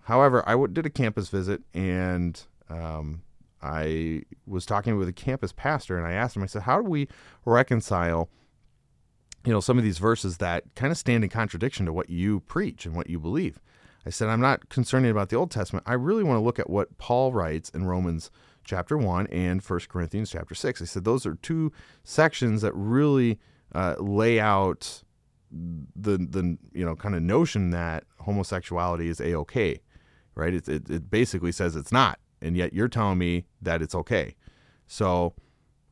However, 0.03 0.43
I 0.47 0.51
w- 0.51 0.71
did 0.71 0.85
a 0.85 0.89
campus 0.89 1.29
visit, 1.29 1.61
and 1.73 2.41
um, 2.69 3.21
I 3.61 4.23
was 4.47 4.65
talking 4.65 4.97
with 4.97 5.07
a 5.07 5.13
campus 5.13 5.51
pastor, 5.51 5.97
and 5.97 6.07
I 6.07 6.13
asked 6.13 6.35
him. 6.35 6.43
I 6.43 6.47
said, 6.47 6.63
"How 6.63 6.81
do 6.81 6.89
we 6.89 7.07
reconcile?" 7.45 8.29
You 9.45 9.53
know, 9.53 9.61
some 9.61 9.77
of 9.77 9.83
these 9.83 9.99
verses 9.99 10.37
that 10.37 10.63
kind 10.75 10.91
of 10.91 10.97
stand 10.97 11.23
in 11.23 11.29
contradiction 11.29 11.85
to 11.85 11.93
what 11.93 12.09
you 12.09 12.41
preach 12.41 12.85
and 12.85 12.95
what 12.95 13.09
you 13.09 13.19
believe. 13.19 13.61
I 14.05 14.09
said, 14.09 14.29
I'm 14.29 14.41
not 14.41 14.69
concerned 14.69 15.05
about 15.05 15.29
the 15.29 15.35
Old 15.35 15.51
Testament. 15.51 15.85
I 15.87 15.93
really 15.93 16.23
want 16.23 16.37
to 16.37 16.43
look 16.43 16.59
at 16.59 16.69
what 16.69 16.97
Paul 16.97 17.33
writes 17.33 17.69
in 17.69 17.85
Romans 17.85 18.31
chapter 18.63 18.97
1 18.97 19.27
and 19.27 19.61
1 19.61 19.79
Corinthians 19.89 20.31
chapter 20.31 20.55
6. 20.55 20.81
I 20.81 20.85
said, 20.85 21.03
those 21.03 21.25
are 21.25 21.35
two 21.35 21.71
sections 22.03 22.61
that 22.61 22.73
really 22.73 23.39
uh, 23.73 23.95
lay 23.99 24.39
out 24.39 25.03
the, 25.51 26.17
the 26.17 26.57
you 26.73 26.85
know, 26.85 26.95
kind 26.95 27.15
of 27.15 27.23
notion 27.23 27.71
that 27.71 28.03
homosexuality 28.19 29.09
is 29.09 29.19
A-OK, 29.19 29.79
right? 30.35 30.53
It, 30.53 30.69
it, 30.69 30.89
it 30.89 31.09
basically 31.09 31.51
says 31.51 31.75
it's 31.75 31.91
not, 31.91 32.19
and 32.41 32.55
yet 32.55 32.73
you're 32.73 32.87
telling 32.87 33.17
me 33.17 33.45
that 33.61 33.81
it's 33.81 33.95
okay. 33.95 34.35
So 34.87 35.33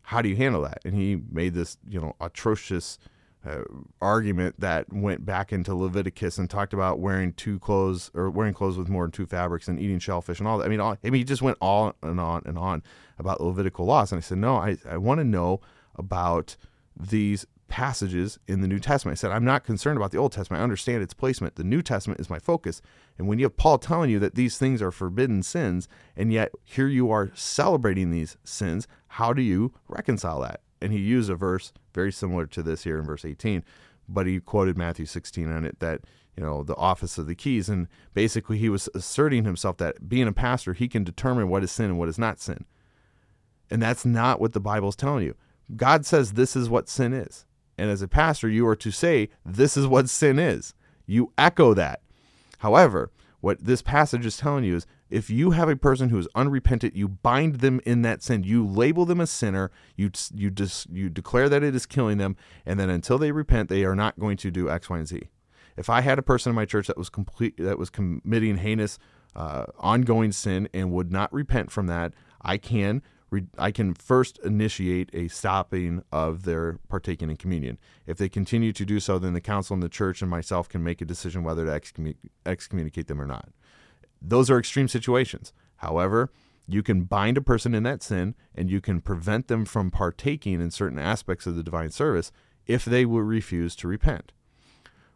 how 0.03 0.21
do 0.21 0.29
you 0.29 0.35
handle 0.35 0.61
that? 0.61 0.79
And 0.85 0.93
he 0.93 1.19
made 1.31 1.53
this, 1.53 1.77
you 1.87 1.99
know, 1.99 2.15
atrocious– 2.21 2.97
uh, 3.45 3.63
argument 4.02 4.60
that 4.60 4.91
went 4.91 5.26
back 5.26 5.54
into 5.54 5.73
Leviticus 5.73 6.38
and 6.38 6.50
talked 6.50 6.73
about 6.73 7.00
wearing 7.00 7.34
two 7.34 7.60
clothes 7.60 8.12
or 8.13 8.30
wearing 8.30 8.54
clothes 8.54 8.78
with 8.78 8.89
more 8.89 9.04
than 9.04 9.12
two 9.12 9.26
fabrics 9.26 9.67
and 9.67 9.80
eating 9.80 10.00
shellfish 10.00 10.39
and 10.39 10.47
all 10.47 10.58
that. 10.58 10.65
I 10.65 10.67
mean, 10.67 10.80
all, 10.80 10.97
I 11.04 11.10
mean, 11.10 11.19
he 11.19 11.23
just 11.23 11.41
went 11.41 11.58
on 11.62 11.93
and 12.02 12.19
on 12.19 12.43
and 12.45 12.58
on 12.58 12.84
about 13.17 13.41
Levitical 13.41 13.86
laws. 13.86 14.12
And 14.12 14.19
I 14.19 14.21
said, 14.21 14.38
no, 14.38 14.58
I, 14.58 14.78
I 14.89 14.97
want 14.97 15.19
to 15.19 15.23
know 15.23 15.62
about 15.95 16.58
these 17.00 17.45
passages 17.67 18.39
in 18.47 18.62
the 18.62 18.67
New 18.67 18.80
Testament. 18.80 19.17
I 19.17 19.19
said, 19.19 19.32
I'm 19.32 19.45
not 19.45 19.63
concerned 19.63 19.97
about 19.97 20.12
the 20.12 20.17
Old 20.17 20.32
Testament. 20.32 20.62
I 20.62 20.63
understand 20.63 21.04
its 21.04 21.13
placement. 21.13 21.56
The 21.56 21.63
New 21.63 21.82
Testament 21.82 22.19
is 22.19 22.30
my 22.30 22.39
focus. 22.39 22.82
And 23.17 23.28
when 23.28 23.39
you 23.39 23.45
have 23.45 23.58
Paul 23.58 23.78
telling 23.78 24.10
you 24.10 24.19
that 24.19 24.36
these 24.36 24.58
things 24.58 24.82
are 24.82 24.91
forbidden 24.91 25.43
sins, 25.43 25.88
and 26.15 26.32
yet 26.32 26.52
here 26.63 26.88
you 26.88 27.12
are 27.12 27.32
celebrating 27.34 28.12
these 28.12 28.38
sins, 28.43 28.88
how 29.08 29.34
do 29.34 29.41
you 29.41 29.73
reconcile 29.88 30.41
that? 30.41 30.62
And 30.81 30.91
he 30.91 30.99
used 30.99 31.29
a 31.29 31.35
verse 31.35 31.73
very 31.93 32.11
similar 32.11 32.45
to 32.47 32.63
this 32.63 32.83
here 32.83 32.99
in 32.99 33.05
verse 33.05 33.25
18, 33.25 33.63
but 34.07 34.27
he 34.27 34.39
quoted 34.39 34.77
Matthew 34.77 35.05
16 35.05 35.51
on 35.51 35.65
it 35.65 35.79
that 35.79 36.01
you 36.35 36.43
know 36.43 36.63
the 36.63 36.75
office 36.75 37.17
of 37.17 37.27
the 37.27 37.35
keys, 37.35 37.69
and 37.69 37.87
basically 38.13 38.57
he 38.57 38.69
was 38.69 38.89
asserting 38.93 39.43
himself 39.43 39.77
that 39.77 40.07
being 40.07 40.27
a 40.27 40.33
pastor 40.33 40.73
he 40.73 40.87
can 40.87 41.03
determine 41.03 41.49
what 41.49 41.63
is 41.63 41.71
sin 41.71 41.85
and 41.87 41.99
what 41.99 42.09
is 42.09 42.19
not 42.19 42.39
sin, 42.39 42.65
and 43.69 43.81
that's 43.81 44.05
not 44.05 44.39
what 44.39 44.53
the 44.53 44.59
Bible 44.59 44.89
is 44.89 44.95
telling 44.95 45.25
you. 45.25 45.35
God 45.75 46.05
says 46.05 46.33
this 46.33 46.55
is 46.55 46.69
what 46.69 46.89
sin 46.89 47.13
is, 47.13 47.45
and 47.77 47.89
as 47.89 48.01
a 48.01 48.07
pastor 48.07 48.47
you 48.47 48.67
are 48.67 48.75
to 48.75 48.91
say 48.91 49.29
this 49.45 49.75
is 49.75 49.87
what 49.87 50.09
sin 50.09 50.39
is. 50.39 50.73
You 51.05 51.31
echo 51.37 51.73
that. 51.73 52.01
However, 52.59 53.11
what 53.39 53.63
this 53.63 53.81
passage 53.81 54.25
is 54.25 54.37
telling 54.37 54.63
you 54.63 54.75
is 54.75 54.87
if 55.09 55.29
you 55.29 55.51
have 55.51 55.69
a 55.69 55.75
person 55.75 56.09
who 56.09 56.17
is 56.17 56.27
unrepentant, 56.35 56.95
you 56.95 57.07
bind 57.07 57.55
them 57.55 57.79
in 57.85 58.01
that 58.01 58.21
sin. 58.21 58.43
You 58.43 58.65
label 58.65 59.05
them 59.05 59.19
a 59.19 59.27
sinner. 59.27 59.71
You 59.95 60.11
you 60.33 60.49
just 60.49 60.89
you 60.89 61.09
declare 61.09 61.49
that 61.49 61.63
it 61.63 61.75
is 61.75 61.85
killing 61.85 62.17
them, 62.17 62.35
and 62.65 62.79
then 62.79 62.89
until 62.89 63.17
they 63.17 63.31
repent, 63.31 63.69
they 63.69 63.85
are 63.85 63.95
not 63.95 64.19
going 64.19 64.37
to 64.37 64.51
do 64.51 64.69
X, 64.69 64.89
Y, 64.89 64.97
and 64.97 65.07
Z. 65.07 65.29
If 65.77 65.89
I 65.89 66.01
had 66.01 66.19
a 66.19 66.23
person 66.23 66.49
in 66.49 66.55
my 66.55 66.65
church 66.65 66.87
that 66.87 66.97
was 66.97 67.09
complete 67.09 67.57
that 67.57 67.77
was 67.77 67.89
committing 67.89 68.57
heinous, 68.57 68.97
uh, 69.35 69.65
ongoing 69.77 70.31
sin 70.31 70.67
and 70.73 70.91
would 70.91 71.11
not 71.11 71.31
repent 71.31 71.71
from 71.71 71.87
that, 71.87 72.13
I 72.41 72.57
can 72.57 73.01
I 73.57 73.71
can 73.71 73.93
first 73.93 74.39
initiate 74.43 75.09
a 75.13 75.27
stopping 75.27 76.03
of 76.11 76.43
their 76.43 76.79
partaking 76.87 77.29
in 77.29 77.35
communion. 77.35 77.77
If 78.05 78.17
they 78.17 78.29
continue 78.29 78.71
to 78.71 78.85
do 78.85 78.99
so, 78.99 79.19
then 79.19 79.33
the 79.33 79.41
council 79.41 79.73
and 79.73 79.83
the 79.83 79.89
church 79.89 80.21
and 80.21 80.31
myself 80.31 80.69
can 80.69 80.83
make 80.83 81.01
a 81.01 81.05
decision 81.05 81.43
whether 81.43 81.65
to 81.65 82.13
excommunicate 82.45 83.07
them 83.07 83.21
or 83.21 83.25
not. 83.25 83.49
Those 84.21 84.49
are 84.49 84.60
extreme 84.60 84.88
situations. 84.88 85.53
However, 85.77 86.32
you 86.67 86.84
can 86.84 87.03
bind 87.03 87.38
a 87.38 87.41
person 87.41 87.73
in 87.73 87.84
that 87.84 88.03
sin 88.03 88.36
and 88.53 88.69
you 88.69 88.82
can 88.82 89.01
prevent 89.01 89.47
them 89.47 89.65
from 89.65 89.89
partaking 89.91 90.60
in 90.60 90.71
certain 90.71 90.99
aspects 90.99 91.47
of 91.47 91.56
the 91.56 91.63
divine 91.63 91.91
service 91.91 92.32
if 92.65 92.84
they 92.84 93.06
will 93.06 93.21
refuse 93.21 93.75
to 93.77 93.88
repent. 93.88 94.34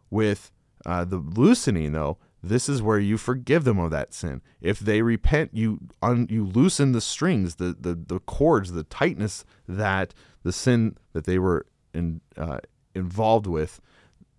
With 0.09 0.51
uh, 0.85 1.05
the 1.05 1.17
loosening, 1.17 1.91
though, 1.91 2.17
this 2.41 2.67
is 2.67 2.81
where 2.81 2.99
you 2.99 3.17
forgive 3.17 3.65
them 3.65 3.77
of 3.77 3.91
that 3.91 4.13
sin. 4.13 4.41
If 4.61 4.79
they 4.79 5.01
repent, 5.01 5.51
you 5.53 5.79
un, 6.01 6.27
you 6.29 6.43
loosen 6.45 6.91
the 6.91 7.01
strings, 7.01 7.55
the, 7.55 7.75
the 7.79 7.93
the 7.93 8.19
cords, 8.19 8.71
the 8.71 8.83
tightness 8.83 9.45
that 9.67 10.13
the 10.43 10.51
sin 10.51 10.97
that 11.13 11.25
they 11.25 11.37
were 11.37 11.67
in, 11.93 12.21
uh, 12.35 12.59
involved 12.95 13.45
with 13.45 13.79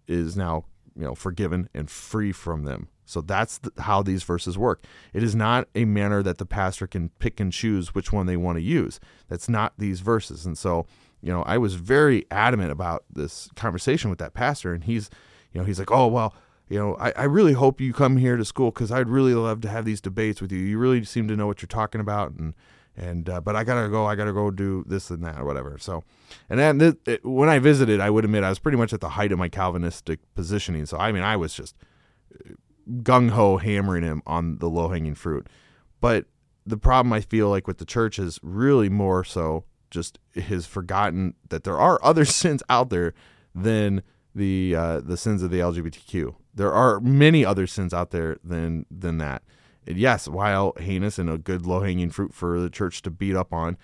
is 0.08 0.36
now 0.36 0.64
you 0.96 1.04
know, 1.04 1.14
forgiven 1.14 1.68
and 1.74 1.90
free 1.90 2.32
from 2.32 2.64
them. 2.64 2.88
So 3.12 3.20
that's 3.20 3.58
the, 3.58 3.72
how 3.82 4.02
these 4.02 4.22
verses 4.22 4.56
work. 4.56 4.84
It 5.12 5.22
is 5.22 5.34
not 5.34 5.68
a 5.74 5.84
manner 5.84 6.22
that 6.22 6.38
the 6.38 6.46
pastor 6.46 6.86
can 6.86 7.10
pick 7.18 7.40
and 7.40 7.52
choose 7.52 7.94
which 7.94 8.12
one 8.12 8.26
they 8.26 8.36
want 8.36 8.56
to 8.56 8.62
use. 8.62 8.98
That's 9.28 9.48
not 9.48 9.74
these 9.78 10.00
verses. 10.00 10.46
And 10.46 10.56
so, 10.56 10.86
you 11.20 11.32
know, 11.32 11.42
I 11.42 11.58
was 11.58 11.74
very 11.74 12.26
adamant 12.30 12.72
about 12.72 13.04
this 13.12 13.48
conversation 13.54 14.10
with 14.10 14.18
that 14.18 14.34
pastor, 14.34 14.72
and 14.74 14.84
he's, 14.84 15.10
you 15.52 15.60
know, 15.60 15.66
he's 15.66 15.78
like, 15.78 15.92
oh 15.92 16.06
well, 16.08 16.34
you 16.68 16.78
know, 16.78 16.96
I, 16.96 17.12
I 17.12 17.24
really 17.24 17.52
hope 17.52 17.80
you 17.80 17.92
come 17.92 18.16
here 18.16 18.36
to 18.36 18.44
school 18.44 18.70
because 18.70 18.90
I'd 18.90 19.08
really 19.08 19.34
love 19.34 19.60
to 19.60 19.68
have 19.68 19.84
these 19.84 20.00
debates 20.00 20.40
with 20.40 20.50
you. 20.50 20.58
You 20.58 20.78
really 20.78 21.04
seem 21.04 21.28
to 21.28 21.36
know 21.36 21.46
what 21.46 21.60
you're 21.60 21.66
talking 21.66 22.00
about, 22.00 22.32
and 22.32 22.54
and 22.96 23.28
uh, 23.28 23.40
but 23.40 23.56
I 23.56 23.64
gotta 23.64 23.88
go. 23.88 24.06
I 24.06 24.14
gotta 24.14 24.32
go 24.32 24.50
do 24.50 24.84
this 24.86 25.10
and 25.10 25.24
that 25.24 25.38
or 25.38 25.44
whatever. 25.44 25.76
So, 25.78 26.02
and 26.50 26.58
then 26.58 26.78
th- 26.78 26.96
it, 27.06 27.24
when 27.24 27.48
I 27.48 27.58
visited, 27.58 28.00
I 28.00 28.10
would 28.10 28.24
admit 28.24 28.42
I 28.42 28.48
was 28.48 28.58
pretty 28.58 28.78
much 28.78 28.92
at 28.92 29.00
the 29.00 29.10
height 29.10 29.32
of 29.32 29.38
my 29.38 29.48
Calvinistic 29.48 30.20
positioning. 30.34 30.86
So 30.86 30.98
I 30.98 31.12
mean, 31.12 31.22
I 31.22 31.36
was 31.36 31.54
just 31.54 31.76
gung 32.98 33.30
ho 33.30 33.56
hammering 33.56 34.02
him 34.02 34.22
on 34.26 34.58
the 34.58 34.68
low 34.68 34.88
hanging 34.88 35.14
fruit. 35.14 35.48
But 36.00 36.26
the 36.66 36.76
problem 36.76 37.12
I 37.12 37.20
feel 37.20 37.48
like 37.48 37.66
with 37.66 37.78
the 37.78 37.84
church 37.84 38.18
is 38.18 38.38
really 38.42 38.88
more 38.88 39.24
so 39.24 39.64
just 39.90 40.18
has 40.34 40.66
forgotten 40.66 41.34
that 41.48 41.64
there 41.64 41.78
are 41.78 42.00
other 42.02 42.24
sins 42.24 42.62
out 42.68 42.90
there 42.90 43.14
than 43.54 44.02
the 44.34 44.74
uh, 44.74 45.00
the 45.00 45.16
sins 45.16 45.42
of 45.42 45.50
the 45.50 45.58
LGBTQ. 45.58 46.34
There 46.54 46.72
are 46.72 47.00
many 47.00 47.44
other 47.44 47.66
sins 47.66 47.92
out 47.92 48.10
there 48.10 48.36
than 48.42 48.86
than 48.90 49.18
that. 49.18 49.42
And 49.86 49.96
yes, 49.98 50.28
while 50.28 50.74
heinous 50.78 51.18
and 51.18 51.28
a 51.28 51.38
good 51.38 51.66
low 51.66 51.80
hanging 51.80 52.10
fruit 52.10 52.32
for 52.32 52.60
the 52.60 52.70
church 52.70 53.02
to 53.02 53.10
beat 53.10 53.34
up 53.34 53.52
on, 53.52 53.76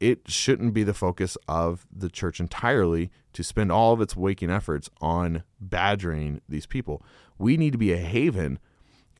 it 0.00 0.22
shouldn't 0.26 0.74
be 0.74 0.82
the 0.82 0.94
focus 0.94 1.36
of 1.48 1.86
the 1.94 2.10
church 2.10 2.40
entirely 2.40 3.10
to 3.32 3.44
spend 3.44 3.70
all 3.70 3.92
of 3.92 4.00
its 4.00 4.16
waking 4.16 4.50
efforts 4.50 4.90
on 5.00 5.44
badgering 5.60 6.40
these 6.48 6.66
people. 6.66 7.02
We 7.38 7.56
need 7.56 7.72
to 7.72 7.78
be 7.78 7.92
a 7.92 7.98
haven 7.98 8.58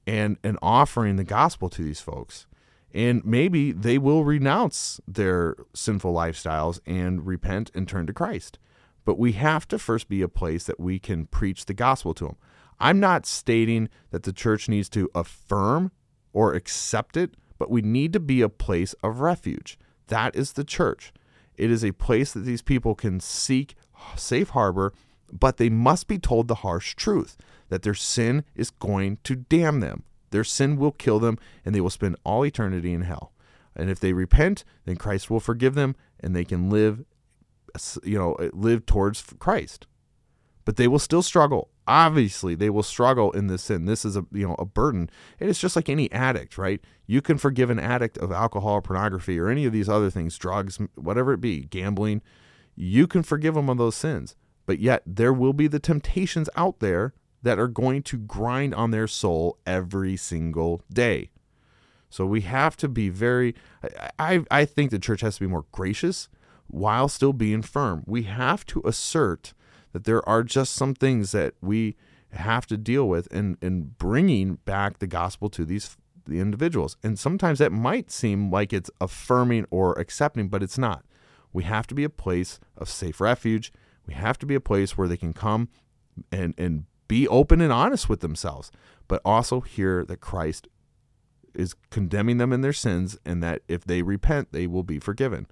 and 0.06 0.36
and 0.44 0.58
offering 0.62 1.16
the 1.16 1.24
gospel 1.24 1.68
to 1.70 1.82
these 1.82 2.00
folks. 2.00 2.46
And 2.92 3.24
maybe 3.24 3.72
they 3.72 3.98
will 3.98 4.24
renounce 4.24 5.00
their 5.06 5.56
sinful 5.74 6.14
lifestyles 6.14 6.78
and 6.86 7.26
repent 7.26 7.70
and 7.74 7.88
turn 7.88 8.06
to 8.06 8.12
Christ. 8.12 8.58
But 9.04 9.18
we 9.18 9.32
have 9.32 9.66
to 9.68 9.78
first 9.78 10.08
be 10.08 10.22
a 10.22 10.28
place 10.28 10.64
that 10.64 10.78
we 10.78 10.98
can 10.98 11.26
preach 11.26 11.66
the 11.66 11.74
gospel 11.74 12.14
to 12.14 12.26
them. 12.26 12.36
I'm 12.78 13.00
not 13.00 13.26
stating 13.26 13.88
that 14.10 14.22
the 14.22 14.32
church 14.32 14.68
needs 14.68 14.88
to 14.90 15.10
affirm 15.14 15.90
or 16.32 16.54
accept 16.54 17.16
it, 17.16 17.34
but 17.58 17.70
we 17.70 17.82
need 17.82 18.12
to 18.12 18.20
be 18.20 18.42
a 18.42 18.48
place 18.48 18.94
of 19.02 19.20
refuge. 19.20 19.78
That 20.08 20.36
is 20.36 20.52
the 20.52 20.64
church. 20.64 21.12
It 21.56 21.70
is 21.70 21.84
a 21.84 21.92
place 21.92 22.32
that 22.32 22.40
these 22.40 22.62
people 22.62 22.94
can 22.94 23.20
seek 23.20 23.74
safe 24.16 24.50
harbor, 24.50 24.92
but 25.38 25.56
they 25.56 25.68
must 25.68 26.06
be 26.06 26.18
told 26.18 26.46
the 26.46 26.56
harsh 26.56 26.94
truth 26.94 27.36
that 27.68 27.82
their 27.82 27.94
sin 27.94 28.44
is 28.54 28.70
going 28.70 29.18
to 29.24 29.34
damn 29.34 29.80
them. 29.80 30.04
Their 30.30 30.44
sin 30.44 30.76
will 30.76 30.92
kill 30.92 31.18
them, 31.18 31.38
and 31.64 31.74
they 31.74 31.80
will 31.80 31.90
spend 31.90 32.16
all 32.24 32.44
eternity 32.44 32.92
in 32.92 33.02
hell. 33.02 33.32
And 33.76 33.90
if 33.90 33.98
they 33.98 34.12
repent, 34.12 34.64
then 34.84 34.96
Christ 34.96 35.30
will 35.30 35.40
forgive 35.40 35.74
them, 35.74 35.96
and 36.20 36.34
they 36.34 36.44
can 36.44 36.70
live, 36.70 37.04
you 38.04 38.16
know, 38.16 38.34
eh, 38.34 38.50
live 38.52 38.86
towards 38.86 39.22
Christ. 39.38 39.86
But 40.64 40.76
they 40.76 40.88
will 40.88 40.98
still 41.00 41.22
struggle. 41.22 41.70
Obviously, 41.86 42.54
they 42.54 42.70
will 42.70 42.82
struggle 42.82 43.32
in 43.32 43.48
this 43.48 43.64
sin. 43.64 43.84
This 43.84 44.04
is 44.04 44.16
a 44.16 44.24
you 44.32 44.46
know 44.46 44.56
a 44.58 44.64
burden. 44.64 45.10
And 45.38 45.50
it's 45.50 45.60
just 45.60 45.76
like 45.76 45.88
any 45.88 46.10
addict, 46.12 46.56
right? 46.56 46.80
You 47.06 47.20
can 47.20 47.36
forgive 47.36 47.68
an 47.68 47.78
addict 47.78 48.16
of 48.18 48.32
alcohol, 48.32 48.74
or 48.74 48.82
pornography, 48.82 49.38
or 49.38 49.48
any 49.48 49.66
of 49.66 49.72
these 49.72 49.88
other 49.88 50.08
things, 50.08 50.38
drugs, 50.38 50.78
whatever 50.94 51.34
it 51.34 51.40
be, 51.40 51.64
gambling. 51.64 52.22
You 52.74 53.06
can 53.06 53.22
forgive 53.22 53.54
them 53.54 53.68
of 53.68 53.76
those 53.76 53.96
sins. 53.96 54.36
But 54.66 54.78
yet, 54.78 55.02
there 55.06 55.32
will 55.32 55.52
be 55.52 55.66
the 55.66 55.78
temptations 55.78 56.48
out 56.56 56.80
there 56.80 57.14
that 57.42 57.58
are 57.58 57.68
going 57.68 58.02
to 58.02 58.16
grind 58.16 58.74
on 58.74 58.90
their 58.90 59.06
soul 59.06 59.58
every 59.66 60.16
single 60.16 60.82
day. 60.92 61.30
So 62.08 62.24
we 62.24 62.42
have 62.42 62.76
to 62.78 62.88
be 62.88 63.08
very, 63.08 63.54
I, 64.18 64.44
I 64.50 64.64
think 64.64 64.90
the 64.90 64.98
church 64.98 65.20
has 65.20 65.34
to 65.34 65.40
be 65.40 65.46
more 65.46 65.66
gracious 65.72 66.28
while 66.68 67.08
still 67.08 67.32
being 67.32 67.60
firm. 67.60 68.04
We 68.06 68.22
have 68.22 68.64
to 68.66 68.80
assert 68.84 69.52
that 69.92 70.04
there 70.04 70.26
are 70.28 70.42
just 70.42 70.74
some 70.74 70.94
things 70.94 71.32
that 71.32 71.54
we 71.60 71.96
have 72.32 72.66
to 72.66 72.76
deal 72.76 73.08
with 73.08 73.26
in, 73.32 73.58
in 73.60 73.94
bringing 73.98 74.54
back 74.64 74.98
the 74.98 75.06
gospel 75.06 75.48
to 75.50 75.64
these 75.64 75.96
the 76.26 76.40
individuals. 76.40 76.96
And 77.02 77.18
sometimes 77.18 77.58
that 77.58 77.72
might 77.72 78.10
seem 78.10 78.50
like 78.50 78.72
it's 78.72 78.90
affirming 79.00 79.66
or 79.70 79.92
accepting, 79.98 80.48
but 80.48 80.62
it's 80.62 80.78
not. 80.78 81.04
We 81.52 81.64
have 81.64 81.86
to 81.88 81.94
be 81.94 82.04
a 82.04 82.08
place 82.08 82.58
of 82.76 82.88
safe 82.88 83.20
refuge. 83.20 83.72
We 84.06 84.14
have 84.14 84.38
to 84.38 84.46
be 84.46 84.54
a 84.54 84.60
place 84.60 84.96
where 84.96 85.08
they 85.08 85.16
can 85.16 85.32
come 85.32 85.68
and, 86.30 86.54
and 86.58 86.84
be 87.08 87.28
open 87.28 87.60
and 87.60 87.72
honest 87.72 88.08
with 88.08 88.20
themselves, 88.20 88.70
but 89.08 89.20
also 89.24 89.60
hear 89.60 90.04
that 90.04 90.20
Christ 90.20 90.68
is 91.54 91.74
condemning 91.90 92.38
them 92.38 92.52
in 92.52 92.60
their 92.60 92.72
sins 92.72 93.16
and 93.24 93.42
that 93.42 93.62
if 93.68 93.84
they 93.84 94.02
repent, 94.02 94.52
they 94.52 94.66
will 94.66 94.82
be 94.82 94.98
forgiven. 94.98 95.46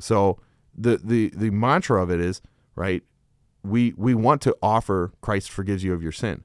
So 0.00 0.38
the 0.76 0.96
the 0.96 1.30
the 1.34 1.50
mantra 1.50 2.02
of 2.02 2.10
it 2.10 2.20
is, 2.20 2.40
right, 2.74 3.02
we 3.62 3.92
we 3.96 4.14
want 4.14 4.40
to 4.42 4.56
offer 4.62 5.12
Christ 5.20 5.50
forgives 5.50 5.84
you 5.84 5.92
of 5.92 6.02
your 6.02 6.12
sin, 6.12 6.44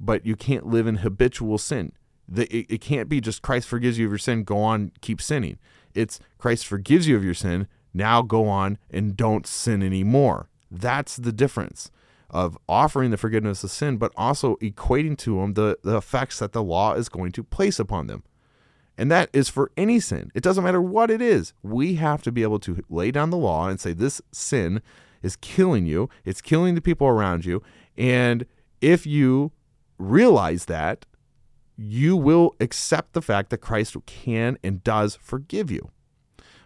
but 0.00 0.24
you 0.26 0.36
can't 0.36 0.66
live 0.66 0.86
in 0.86 0.96
habitual 0.96 1.58
sin. 1.58 1.92
The, 2.26 2.44
it, 2.54 2.66
it 2.70 2.80
can't 2.80 3.08
be 3.08 3.20
just 3.20 3.42
Christ 3.42 3.68
forgives 3.68 3.98
you 3.98 4.06
of 4.06 4.12
your 4.12 4.18
sin, 4.18 4.44
go 4.44 4.62
on, 4.62 4.92
keep 5.02 5.20
sinning. 5.20 5.58
It's 5.94 6.18
Christ 6.38 6.66
forgives 6.66 7.06
you 7.06 7.16
of 7.16 7.24
your 7.24 7.34
sin, 7.34 7.68
now 7.94 8.20
go 8.20 8.48
on 8.48 8.76
and 8.90 9.16
don't 9.16 9.46
sin 9.46 9.82
anymore. 9.82 10.48
That's 10.70 11.16
the 11.16 11.32
difference 11.32 11.90
of 12.28 12.58
offering 12.68 13.12
the 13.12 13.16
forgiveness 13.16 13.62
of 13.62 13.70
sin, 13.70 13.96
but 13.96 14.12
also 14.16 14.56
equating 14.56 15.16
to 15.18 15.36
them 15.40 15.54
the, 15.54 15.78
the 15.84 15.96
effects 15.96 16.40
that 16.40 16.52
the 16.52 16.62
law 16.62 16.94
is 16.94 17.08
going 17.08 17.30
to 17.32 17.44
place 17.44 17.78
upon 17.78 18.08
them. 18.08 18.24
And 18.98 19.10
that 19.10 19.30
is 19.32 19.48
for 19.48 19.70
any 19.76 20.00
sin. 20.00 20.30
It 20.34 20.42
doesn't 20.42 20.64
matter 20.64 20.82
what 20.82 21.10
it 21.10 21.22
is. 21.22 21.52
We 21.62 21.94
have 21.94 22.22
to 22.22 22.32
be 22.32 22.42
able 22.42 22.58
to 22.60 22.82
lay 22.88 23.10
down 23.10 23.30
the 23.30 23.36
law 23.36 23.68
and 23.68 23.80
say, 23.80 23.92
this 23.92 24.20
sin 24.32 24.82
is 25.22 25.36
killing 25.36 25.86
you, 25.86 26.08
it's 26.24 26.40
killing 26.40 26.74
the 26.74 26.80
people 26.80 27.06
around 27.06 27.44
you. 27.44 27.62
And 27.96 28.46
if 28.80 29.06
you 29.06 29.52
realize 29.98 30.66
that, 30.66 31.06
you 31.76 32.16
will 32.16 32.54
accept 32.60 33.14
the 33.14 33.22
fact 33.22 33.50
that 33.50 33.58
Christ 33.58 33.96
can 34.06 34.58
and 34.62 34.84
does 34.84 35.16
forgive 35.16 35.70
you. 35.70 35.90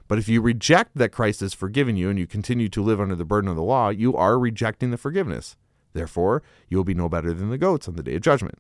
But 0.09 0.19
if 0.19 0.29
you 0.29 0.41
reject 0.41 0.97
that 0.97 1.13
Christ 1.13 1.41
has 1.41 1.55
forgiven 1.55 1.97
you 1.97 2.09
and 2.09 2.19
you 2.19 2.27
continue 2.27 2.69
to 2.71 2.83
live 2.83 3.01
under 3.01 3.15
the 3.15 3.27
burden 3.27 3.49
of 3.49 3.57
the 3.57 3.63
law, 3.63 3.91
you 3.91 4.17
are 4.17 4.39
rejecting 4.39 4.91
the 4.91 4.97
forgiveness. 4.97 5.57
Therefore, 5.93 6.43
you 6.69 6.79
will 6.79 6.85
be 6.85 6.95
no 6.95 7.09
better 7.09 7.33
than 7.35 7.51
the 7.51 7.59
goats 7.59 7.89
on 7.89 7.97
the 7.97 8.03
day 8.03 8.17
of 8.17 8.23
judgment. 8.23 8.59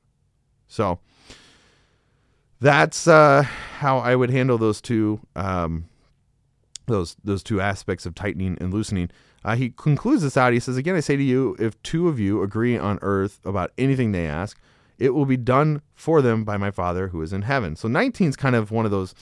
So 0.66 1.00
that's 2.60 3.08
uh, 3.08 3.42
how 3.42 3.98
I 3.98 4.14
would 4.14 4.30
handle 4.30 4.58
those 4.58 4.80
two 4.80 5.20
um, 5.34 5.88
those 6.86 7.16
those 7.24 7.42
two 7.42 7.60
aspects 7.60 8.06
of 8.06 8.14
tightening 8.14 8.58
and 8.60 8.72
loosening. 8.72 9.10
Uh, 9.44 9.56
he 9.56 9.70
concludes 9.70 10.22
this 10.22 10.36
out. 10.36 10.52
He 10.52 10.60
says, 10.60 10.76
"Again, 10.76 10.96
I 10.96 11.00
say 11.00 11.16
to 11.16 11.22
you, 11.22 11.56
if 11.58 11.80
two 11.82 12.08
of 12.08 12.18
you 12.18 12.42
agree 12.42 12.76
on 12.76 12.98
earth 13.02 13.40
about 13.44 13.72
anything 13.78 14.12
they 14.12 14.26
ask, 14.26 14.58
it 14.98 15.10
will 15.10 15.26
be 15.26 15.36
done 15.36 15.80
for 15.94 16.20
them 16.20 16.44
by 16.44 16.56
my 16.56 16.70
Father 16.70 17.08
who 17.08 17.22
is 17.22 17.32
in 17.32 17.42
heaven." 17.42 17.76
So 17.76 17.88
19 17.88 18.30
is 18.30 18.36
kind 18.36 18.56
of 18.56 18.70
one 18.70 18.84
of 18.84 18.90
those 18.90 19.14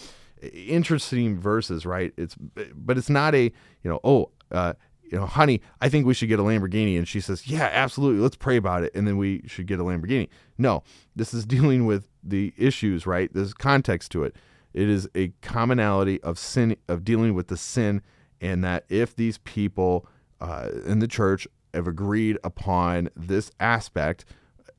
interesting 0.55 1.39
verses, 1.39 1.87
right? 1.87 2.13
It's 2.17 2.37
but 2.75 2.99
it's 2.99 3.11
not 3.11 3.35
a 3.35 3.45
you 3.83 3.91
know 3.91 4.01
oh 4.05 4.31
uh, 4.51 4.75
you 5.03 5.19
know 5.19 5.27
honey 5.27 5.61
I 5.81 5.89
think 5.89 6.07
we 6.07 6.15
should 6.15 6.29
get 6.29 6.39
a 6.39 6.43
Lamborghini 6.43 6.97
and 6.97 7.07
she 7.07 7.21
says 7.21 7.47
yeah 7.47 7.69
absolutely 7.73 8.21
let's 8.21 8.37
pray 8.37 8.57
about 8.57 8.83
it 8.83 8.93
and 8.95 9.07
then 9.07 9.17
we 9.17 9.43
should 9.47 9.67
get 9.67 9.81
a 9.81 9.85
Lamborghini. 9.85 10.29
No, 10.59 10.83
this 11.15 11.33
is 11.35 11.45
dealing 11.47 11.87
with 11.87 12.07
the 12.23 12.53
issues, 12.57 13.07
right? 13.07 13.33
There's 13.33 13.55
context 13.55 14.11
to 14.13 14.25
it. 14.25 14.37
It 14.77 14.91
is 14.91 15.09
a 15.15 15.29
commonality 15.41 16.23
of 16.23 16.39
sin 16.39 16.77
of 16.87 17.03
dealing 17.03 17.35
with 17.35 17.49
the 17.49 17.57
sin, 17.57 18.03
and 18.43 18.63
that 18.63 18.85
if 18.91 19.17
these 19.17 19.39
people 19.39 20.07
uh, 20.39 20.69
in 20.85 20.99
the 20.99 21.09
church 21.09 21.49
have 21.73 21.87
agreed 21.87 22.37
upon 22.45 23.09
this 23.17 23.51
aspect, 23.59 24.27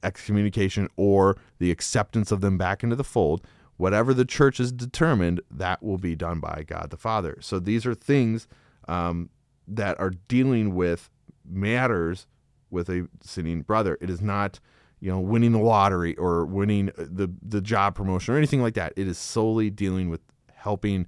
excommunication 0.04 0.88
or 0.98 1.36
the 1.58 1.72
acceptance 1.72 2.32
of 2.32 2.42
them 2.42 2.60
back 2.60 2.84
into 2.84 2.96
the 2.96 3.04
fold, 3.04 3.42
whatever 3.78 4.14
the 4.14 4.26
church 4.26 4.58
has 4.58 4.72
determined, 4.72 5.42
that 5.50 5.82
will 5.82 5.98
be 5.98 6.16
done 6.16 6.40
by 6.40 6.64
God 6.68 6.90
the 6.90 6.98
Father. 6.98 7.38
So 7.42 7.60
these 7.60 7.86
are 7.86 7.96
things 7.96 8.48
um, 8.88 9.30
that 9.68 10.00
are 10.00 10.12
dealing 10.28 10.76
with 10.76 11.10
matters 11.46 12.28
with 12.70 12.90
a 12.90 13.08
sinning 13.22 13.62
brother. 13.62 13.98
It 14.02 14.10
is 14.10 14.22
not, 14.22 14.60
you 15.00 15.10
know, 15.10 15.20
winning 15.20 15.54
the 15.54 15.60
lottery 15.60 16.16
or 16.16 16.46
winning 16.46 16.92
the 16.98 17.32
the 17.42 17.62
job 17.62 17.96
promotion 17.96 18.34
or 18.34 18.38
anything 18.38 18.62
like 18.62 18.74
that. 18.74 18.94
It 18.96 19.08
is 19.08 19.18
solely 19.18 19.70
dealing 19.70 20.10
with 20.10 20.22
helping 20.54 21.08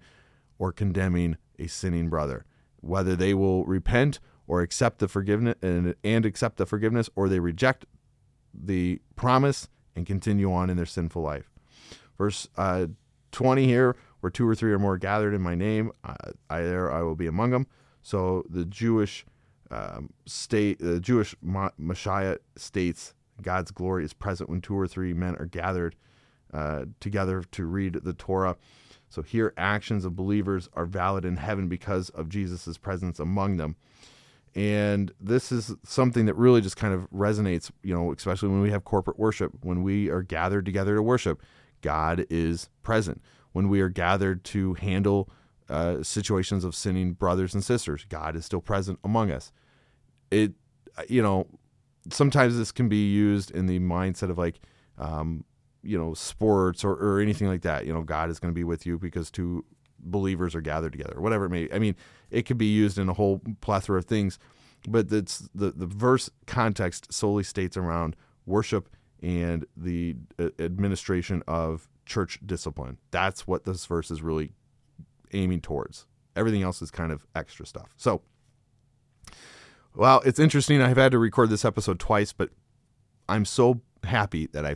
or 0.58 0.72
condemning 0.72 1.38
a 1.58 1.68
sinning 1.68 2.10
brother, 2.10 2.46
whether 2.82 3.16
they 3.16 3.34
will 3.34 3.66
repent 3.66 4.20
or 4.48 4.62
accept 4.62 5.00
the 5.00 5.08
forgiveness 5.08 5.56
and, 5.62 5.96
and 6.04 6.26
accept 6.26 6.58
the 6.58 6.66
forgiveness, 6.66 7.10
or 7.16 7.30
they 7.30 7.40
reject 7.40 7.86
the 8.54 9.00
promise 9.16 9.70
and 9.96 10.06
continue 10.06 10.52
on 10.52 10.70
in 10.70 10.78
their 10.78 10.86
sinful 10.86 11.22
life. 11.22 11.50
Verse 12.20 12.48
uh, 12.58 12.86
20 13.32 13.66
here, 13.66 13.96
where 14.20 14.30
two 14.30 14.48
or 14.48 14.54
three 14.54 14.72
or 14.72 14.78
more 14.78 14.98
gathered 14.98 15.34
in 15.34 15.42
my 15.42 15.56
name, 15.56 15.92
uh, 16.04 16.14
I 16.50 16.62
there 16.62 16.92
I 16.92 17.02
will 17.02 17.16
be 17.16 17.28
among 17.28 17.50
them. 17.50 17.66
So 18.04 18.44
the 18.48 18.66
Jewish 18.66 19.26
um, 19.72 20.12
state, 20.28 20.80
the 20.80 21.00
Jewish 21.00 21.36
Mishnah 21.42 22.38
states 22.56 23.16
God's 23.42 23.72
glory 23.72 24.04
is 24.04 24.14
present 24.14 24.50
when 24.50 24.62
two 24.62 24.78
or 24.78 24.88
three 24.88 25.14
men 25.14 25.36
are 25.38 25.46
gathered 25.46 25.96
uh, 26.54 26.86
together 27.00 27.44
to 27.52 27.66
read 27.66 28.00
the 28.04 28.14
Torah. 28.14 28.58
So 29.10 29.22
here, 29.22 29.54
actions 29.58 30.06
of 30.06 30.16
believers 30.16 30.70
are 30.74 30.86
valid 30.86 31.26
in 31.26 31.38
heaven 31.38 31.68
because 31.68 32.10
of 32.10 32.30
Jesus' 32.30 32.78
presence 32.78 33.20
among 33.20 33.58
them. 33.58 33.76
And 34.56 35.12
this 35.20 35.52
is 35.52 35.76
something 35.84 36.26
that 36.26 36.36
really 36.36 36.62
just 36.62 36.76
kind 36.76 36.94
of 36.94 37.10
resonates, 37.12 37.72
you 37.84 37.94
know, 37.94 38.12
especially 38.12 38.50
when 38.50 38.62
we 38.62 38.72
have 38.72 38.84
corporate 38.84 39.20
worship, 39.20 39.54
when 39.62 39.84
we 39.84 40.10
are 40.10 40.22
gathered 40.22 40.66
together 40.66 40.96
to 40.96 41.02
worship, 41.02 41.42
God 41.82 42.26
is 42.30 42.70
present. 42.84 43.22
When 43.52 43.70
we 43.70 43.82
are 43.82 43.90
gathered 43.90 44.44
to 44.46 44.76
handle 44.76 45.30
uh, 45.70 46.04
situations 46.04 46.64
of 46.64 46.76
sinning 46.76 47.14
brothers 47.14 47.54
and 47.54 47.64
sisters, 47.64 48.06
God 48.10 48.36
is 48.36 48.46
still 48.46 48.62
present 48.62 49.00
among 49.04 49.32
us. 49.32 49.52
It, 50.32 50.54
you 51.08 51.22
know, 51.22 51.48
sometimes 52.12 52.58
this 52.58 52.72
can 52.72 52.90
be 52.90 53.12
used 53.12 53.52
in 53.52 53.66
the 53.66 53.80
mindset 53.80 54.30
of 54.30 54.38
like, 54.38 54.60
um, 54.98 55.44
you 55.82 55.98
know, 55.98 56.14
sports 56.14 56.84
or, 56.84 56.94
or 56.94 57.20
anything 57.20 57.48
like 57.48 57.62
that. 57.62 57.86
You 57.86 57.94
know, 57.94 58.02
God 58.02 58.30
is 58.30 58.40
going 58.40 58.54
to 58.54 58.56
be 58.56 58.64
with 58.64 58.86
you 58.86 58.98
because 58.98 59.32
two 59.32 59.66
believers 60.00 60.56
are 60.56 60.62
gathered 60.62 60.92
together, 60.92 61.20
whatever 61.20 61.46
it 61.46 61.50
may. 61.50 61.70
I 61.72 61.80
mean, 61.80 61.96
it 62.32 62.44
could 62.44 62.58
be 62.58 62.68
used 62.68 62.98
in 62.98 63.10
a 63.10 63.14
whole 63.14 63.42
plethora 63.62 64.00
of 64.00 64.06
things, 64.06 64.40
but 64.88 65.12
it's 65.12 65.50
the 65.54 65.72
the 65.72 65.88
verse 65.88 66.30
context 66.48 67.14
solely 67.14 67.44
states 67.44 67.78
around 67.78 68.16
worship 68.46 68.90
and 69.22 69.66
the 69.76 70.16
uh, 70.40 70.50
administration 70.60 71.44
of 71.48 71.88
church 72.06 72.40
discipline. 72.46 72.98
That's 73.12 73.48
what 73.48 73.66
this 73.66 73.86
verse 73.86 74.12
is 74.12 74.22
really 74.22 74.52
aiming 75.34 75.62
towards. 75.62 76.06
Everything 76.36 76.64
else 76.64 76.82
is 76.82 76.92
kind 76.92 77.12
of 77.12 77.26
extra 77.36 77.66
stuff. 77.66 77.94
So, 77.98 78.22
well, 79.96 80.22
it's 80.26 80.40
interesting. 80.40 80.82
I've 80.82 80.98
had 80.98 81.12
to 81.12 81.20
record 81.20 81.50
this 81.50 81.66
episode 81.66 82.00
twice, 82.00 82.34
but 82.34 82.50
I'm 83.28 83.46
so 83.46 83.82
happy 84.04 84.48
that 84.48 84.66
I 84.66 84.76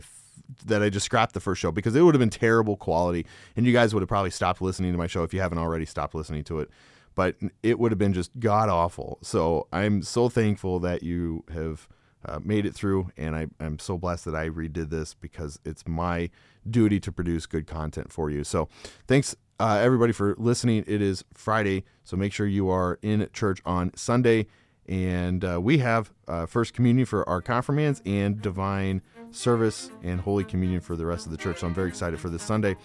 that 0.66 0.82
I 0.82 0.90
just 0.90 1.06
scrapped 1.06 1.32
the 1.32 1.40
first 1.40 1.60
show 1.60 1.72
because 1.72 1.96
it 1.96 2.02
would 2.02 2.14
have 2.14 2.20
been 2.20 2.30
terrible 2.30 2.76
quality, 2.76 3.26
and 3.56 3.66
you 3.66 3.72
guys 3.72 3.94
would 3.94 4.02
have 4.02 4.08
probably 4.08 4.30
stopped 4.30 4.60
listening 4.60 4.92
to 4.92 4.98
my 4.98 5.06
show 5.06 5.22
if 5.22 5.32
you 5.32 5.40
haven't 5.40 5.58
already 5.58 5.86
stopped 5.86 6.14
listening 6.14 6.44
to 6.44 6.60
it. 6.60 6.70
But 7.14 7.36
it 7.62 7.78
would 7.78 7.92
have 7.92 7.98
been 7.98 8.12
just 8.12 8.38
god 8.38 8.68
awful. 8.68 9.18
So 9.22 9.68
I'm 9.72 10.02
so 10.02 10.28
thankful 10.28 10.80
that 10.80 11.02
you 11.02 11.44
have 11.52 11.88
uh, 12.26 12.40
made 12.42 12.66
it 12.66 12.74
through, 12.74 13.10
and 13.16 13.36
I, 13.36 13.46
I'm 13.60 13.78
so 13.78 13.98
blessed 13.98 14.24
that 14.26 14.34
I 14.34 14.48
redid 14.48 14.90
this 14.90 15.14
because 15.14 15.58
it's 15.64 15.86
my 15.86 16.30
duty 16.68 17.00
to 17.00 17.12
produce 17.12 17.46
good 17.46 17.66
content 17.66 18.12
for 18.12 18.30
you. 18.30 18.44
So 18.44 18.68
thanks 19.06 19.36
uh, 19.60 19.78
everybody 19.80 20.12
for 20.12 20.34
listening. 20.38 20.84
It 20.86 21.00
is 21.00 21.24
Friday, 21.32 21.84
so 22.02 22.16
make 22.16 22.32
sure 22.32 22.46
you 22.46 22.68
are 22.70 22.98
in 23.02 23.28
church 23.32 23.60
on 23.64 23.92
Sunday. 23.94 24.46
And 24.86 25.44
uh, 25.44 25.60
we 25.62 25.78
have 25.78 26.12
uh, 26.28 26.46
First 26.46 26.74
Communion 26.74 27.06
for 27.06 27.26
our 27.28 27.40
confirmands 27.40 28.02
and 28.04 28.40
Divine 28.42 29.00
Service 29.30 29.90
and 30.02 30.20
Holy 30.20 30.44
Communion 30.44 30.80
for 30.80 30.94
the 30.94 31.06
rest 31.06 31.24
of 31.24 31.32
the 31.32 31.38
church. 31.38 31.60
So 31.60 31.66
I'm 31.66 31.74
very 31.74 31.88
excited 31.88 32.20
for 32.20 32.28
this 32.28 32.42
Sunday. 32.42 32.76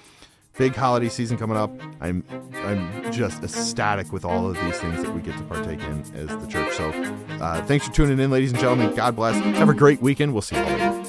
Big 0.58 0.76
holiday 0.76 1.08
season 1.08 1.38
coming 1.38 1.56
up. 1.56 1.72
I'm 2.02 2.24
I'm 2.54 3.12
just 3.14 3.44
ecstatic 3.44 4.12
with 4.12 4.26
all 4.26 4.50
of 4.50 4.56
these 4.62 4.78
things 4.80 5.02
that 5.04 5.14
we 5.14 5.22
get 5.22 5.38
to 5.38 5.44
partake 5.44 5.82
in 5.82 6.02
as 6.16 6.28
the 6.28 6.48
church. 6.48 6.74
So 6.74 6.90
uh, 7.42 7.64
thanks 7.66 7.88
for 7.88 7.94
tuning 7.94 8.20
in, 8.20 8.30
ladies 8.30 8.52
and 8.52 8.60
gentlemen. 8.60 8.94
God 8.94 9.16
bless. 9.16 9.36
Have 9.58 9.70
a 9.70 9.74
great 9.74 10.02
weekend. 10.02 10.34
We'll 10.34 10.42
see 10.42 10.58
you 10.58 10.64
all 10.64 10.70
later. 10.70 11.09